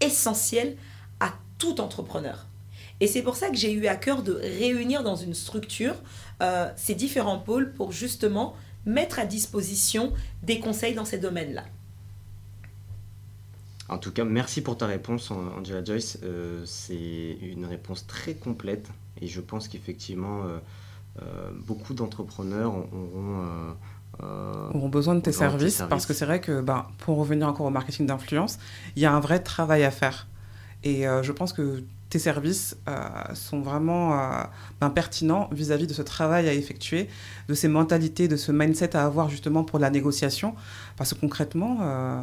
[0.00, 0.76] essentielles
[1.20, 2.46] à tout entrepreneur.
[3.00, 5.94] Et c'est pour ça que j'ai eu à cœur de réunir dans une structure
[6.42, 11.64] euh, ces différents pôles pour justement mettre à disposition des conseils dans ces domaines-là.
[13.88, 16.18] En tout cas, merci pour ta réponse, An- Angela Joyce.
[16.22, 18.88] Euh, c'est une réponse très complète
[19.20, 20.58] et je pense qu'effectivement, euh,
[21.22, 23.74] euh, beaucoup d'entrepreneurs auront.
[24.74, 25.90] auront besoin de tes services, services.
[25.90, 28.58] parce que c'est vrai que ben, pour revenir encore au marketing d'influence,
[28.96, 30.26] il y a un vrai travail à faire.
[30.84, 32.98] Et euh, je pense que tes services euh,
[33.34, 34.42] sont vraiment euh,
[34.80, 37.08] ben, pertinents vis-à-vis de ce travail à effectuer,
[37.48, 40.54] de ces mentalités, de ce mindset à avoir justement pour la négociation.
[40.96, 42.22] Parce que concrètement, euh,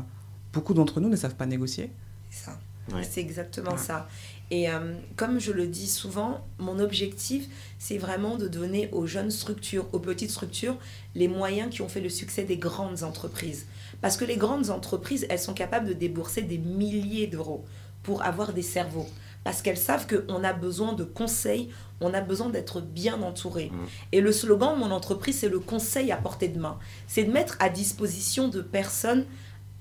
[0.53, 1.91] beaucoup d'entre nous ne savent pas négocier.
[2.31, 2.57] C'est ça.
[2.93, 3.03] Ouais.
[3.03, 3.77] C'est exactement Ouais.
[3.77, 4.07] ça.
[4.51, 7.47] Et euh, comme je le dis souvent, mon objectif,
[7.79, 10.77] c'est vraiment de donner aux jeunes structures, aux petites structures,
[11.15, 13.65] les moyens qui ont fait le succès des grandes entreprises.
[14.01, 17.65] Parce que les grandes entreprises, elles sont capables de débourser des milliers d'euros
[18.03, 19.09] pour avoir des cerveaux.
[19.45, 21.69] Parce qu'elles savent qu'on a besoin de conseils,
[22.01, 23.71] on a besoin d'être bien entouré.
[23.71, 23.85] Mm.
[24.11, 26.79] Et le slogan de mon entreprise, c'est le conseil à portée de main.
[27.07, 29.25] C'est de mettre à disposition de personnes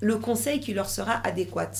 [0.01, 1.71] le conseil qui leur sera adéquat.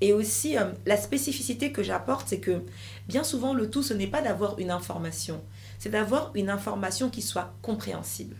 [0.00, 2.62] Et aussi, euh, la spécificité que j'apporte, c'est que
[3.08, 5.42] bien souvent, le tout, ce n'est pas d'avoir une information,
[5.78, 8.36] c'est d'avoir une information qui soit compréhensible.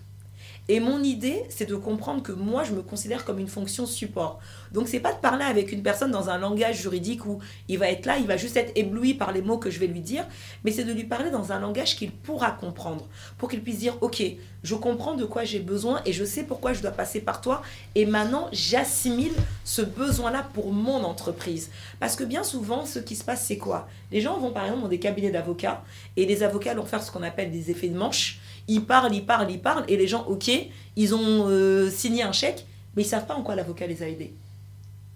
[0.68, 4.40] Et mon idée, c'est de comprendre que moi, je me considère comme une fonction support.
[4.72, 7.38] Donc, c'est pas de parler avec une personne dans un langage juridique où
[7.68, 9.86] il va être là, il va juste être ébloui par les mots que je vais
[9.86, 10.26] lui dire,
[10.64, 13.06] mais c'est de lui parler dans un langage qu'il pourra comprendre,
[13.36, 14.22] pour qu'il puisse dire, ok,
[14.62, 17.60] je comprends de quoi j'ai besoin et je sais pourquoi je dois passer par toi,
[17.94, 19.34] et maintenant, j'assimile
[19.64, 21.70] ce besoin-là pour mon entreprise.
[22.00, 23.86] Parce que bien souvent, ce qui se passe, c'est quoi?
[24.10, 25.84] Les gens vont par exemple dans des cabinets d'avocats,
[26.16, 28.40] et les avocats vont faire ce qu'on appelle des effets de manche.
[28.68, 30.50] Ils parlent, ils parlent, ils parlent, et les gens, ok,
[30.96, 34.08] ils ont euh, signé un chèque, mais ils savent pas en quoi l'avocat les a
[34.08, 34.34] aidés.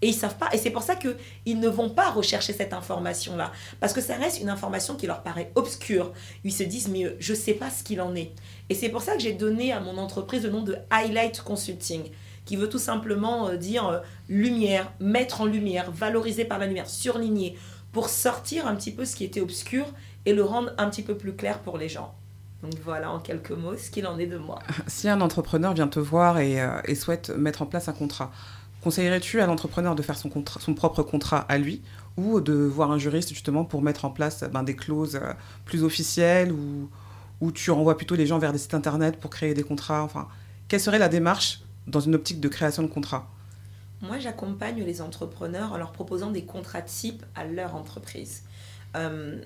[0.01, 2.73] Et ils savent pas, et c'est pour ça que ils ne vont pas rechercher cette
[2.73, 6.13] information-là, parce que ça reste une information qui leur paraît obscure.
[6.43, 8.31] Ils se disent, mais euh, je sais pas ce qu'il en est.
[8.69, 12.03] Et c'est pour ça que j'ai donné à mon entreprise le nom de Highlight Consulting,
[12.45, 17.57] qui veut tout simplement euh, dire lumière, mettre en lumière, valoriser par la lumière, surligner,
[17.91, 19.85] pour sortir un petit peu ce qui était obscur
[20.25, 22.15] et le rendre un petit peu plus clair pour les gens.
[22.63, 24.59] Donc voilà en quelques mots ce qu'il en est de moi.
[24.87, 28.31] Si un entrepreneur vient te voir et, euh, et souhaite mettre en place un contrat,
[28.81, 31.81] conseillerais-tu à l'entrepreneur de faire son, contrat- son propre contrat à lui
[32.17, 35.33] ou de voir un juriste justement pour mettre en place ben, des clauses euh,
[35.65, 36.89] plus officielles ou,
[37.41, 40.03] Ou tu renvoies plutôt les gens vers des sites internet pour créer des contrats?
[40.03, 40.27] Enfin,
[40.67, 43.29] quelle serait la démarche dans une optique de création de contrats
[44.01, 48.43] Moi, j'accompagne les entrepreneurs en leur proposant des contrats types à leur entreprise.
[48.97, 49.41] Euh,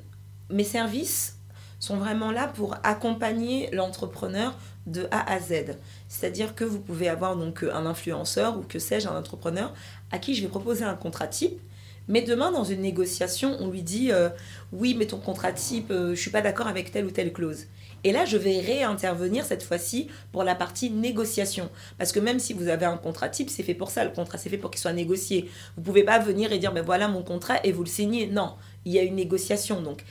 [0.50, 1.38] mes services
[1.84, 5.76] sont vraiment là pour accompagner l'entrepreneur de A à Z.
[6.08, 9.74] C'est-à-dire que vous pouvez avoir donc un influenceur ou que sais-je, un entrepreneur
[10.10, 11.60] à qui je vais proposer un contrat type.
[12.08, 14.30] Mais demain, dans une négociation, on lui dit euh,
[14.72, 17.66] oui, mais ton contrat type, euh, je suis pas d'accord avec telle ou telle clause.
[18.06, 21.70] Et là, je vais réintervenir cette fois-ci pour la partie négociation.
[21.98, 24.04] Parce que même si vous avez un contrat type, c'est fait pour ça.
[24.04, 25.50] Le contrat, c'est fait pour qu'il soit négocié.
[25.78, 28.28] Vous pouvez pas venir et dire, ben voilà mon contrat et vous le signez.
[28.28, 28.56] Non,
[28.86, 29.82] il y a une négociation.
[29.82, 30.04] Donc,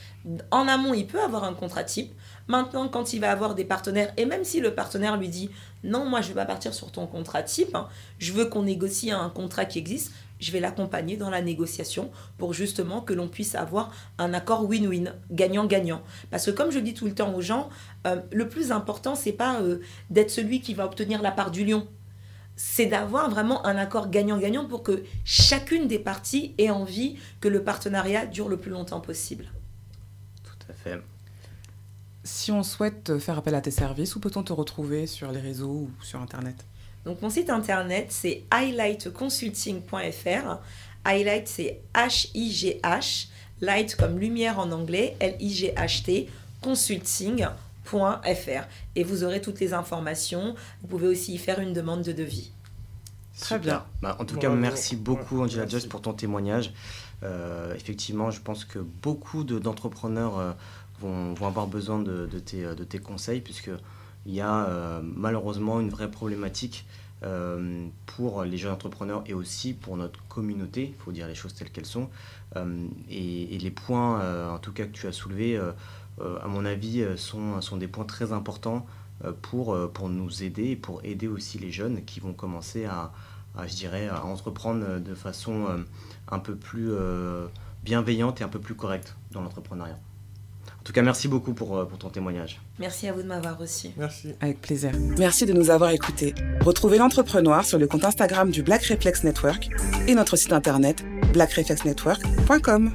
[0.51, 2.13] en amont, il peut avoir un contrat type.
[2.47, 5.49] Maintenant, quand il va avoir des partenaires, et même si le partenaire lui dit,
[5.83, 7.87] non, moi, je vais pas partir sur ton contrat type, hein,
[8.19, 12.53] je veux qu'on négocie un contrat qui existe, je vais l'accompagner dans la négociation pour
[12.53, 16.01] justement que l'on puisse avoir un accord win-win, gagnant-gagnant.
[16.31, 17.69] Parce que comme je dis tout le temps aux gens,
[18.05, 21.63] euh, le plus important, c'est pas euh, d'être celui qui va obtenir la part du
[21.63, 21.87] lion.
[22.55, 27.63] C'est d'avoir vraiment un accord gagnant-gagnant pour que chacune des parties ait envie que le
[27.63, 29.51] partenariat dure le plus longtemps possible.
[30.43, 31.01] Tout à fait.
[32.23, 35.89] Si on souhaite faire appel à tes services, où peut-on te retrouver sur les réseaux
[35.89, 36.65] ou sur Internet?
[37.05, 40.59] Donc mon site internet c'est highlightconsulting.fr.
[41.03, 43.27] Highlight c'est H-I-G-H,
[43.59, 46.29] light comme lumière en anglais, L-I-G-H-T,
[46.61, 47.51] consulting.fr.
[48.95, 50.55] Et vous aurez toutes les informations.
[50.81, 52.51] Vous pouvez aussi y faire une demande de devis.
[53.39, 53.59] Très Super.
[53.59, 53.85] bien.
[54.01, 55.71] Bah, en tout cas, merci beaucoup, Angela merci.
[55.71, 56.71] Joyce, pour ton témoignage.
[57.23, 60.51] Euh, effectivement, je pense que beaucoup de- d'entrepreneurs euh,
[60.99, 65.79] vont, vont avoir besoin de, de tes, de tes conseils, puisqu'il y a euh, malheureusement
[65.79, 66.85] une vraie problématique
[67.23, 71.53] euh, pour les jeunes entrepreneurs et aussi pour notre communauté, il faut dire les choses
[71.53, 72.09] telles qu'elles sont.
[72.57, 75.71] Euh, et, et les points, euh, en tout cas, que tu as soulevés, euh, euh,
[76.19, 78.85] à mon avis, euh, sont, sont des points très importants
[79.25, 82.85] euh, pour, euh, pour nous aider et pour aider aussi les jeunes qui vont commencer
[82.85, 83.11] à,
[83.57, 85.77] à, je dirais, à entreprendre euh, de façon euh,
[86.29, 87.47] un peu plus euh,
[87.83, 89.97] bienveillante et un peu plus correcte dans l'entrepreneuriat.
[90.67, 92.59] En tout cas, merci beaucoup pour, euh, pour ton témoignage.
[92.79, 93.89] Merci à vous de m'avoir reçu.
[93.95, 94.33] Merci.
[94.41, 94.91] Avec plaisir.
[95.17, 96.35] Merci de nous avoir écoutés.
[96.61, 99.69] Retrouvez l'entrepreneur sur le compte Instagram du Black Reflex Network
[100.07, 102.91] et notre site internet blackreflexnetwork.com.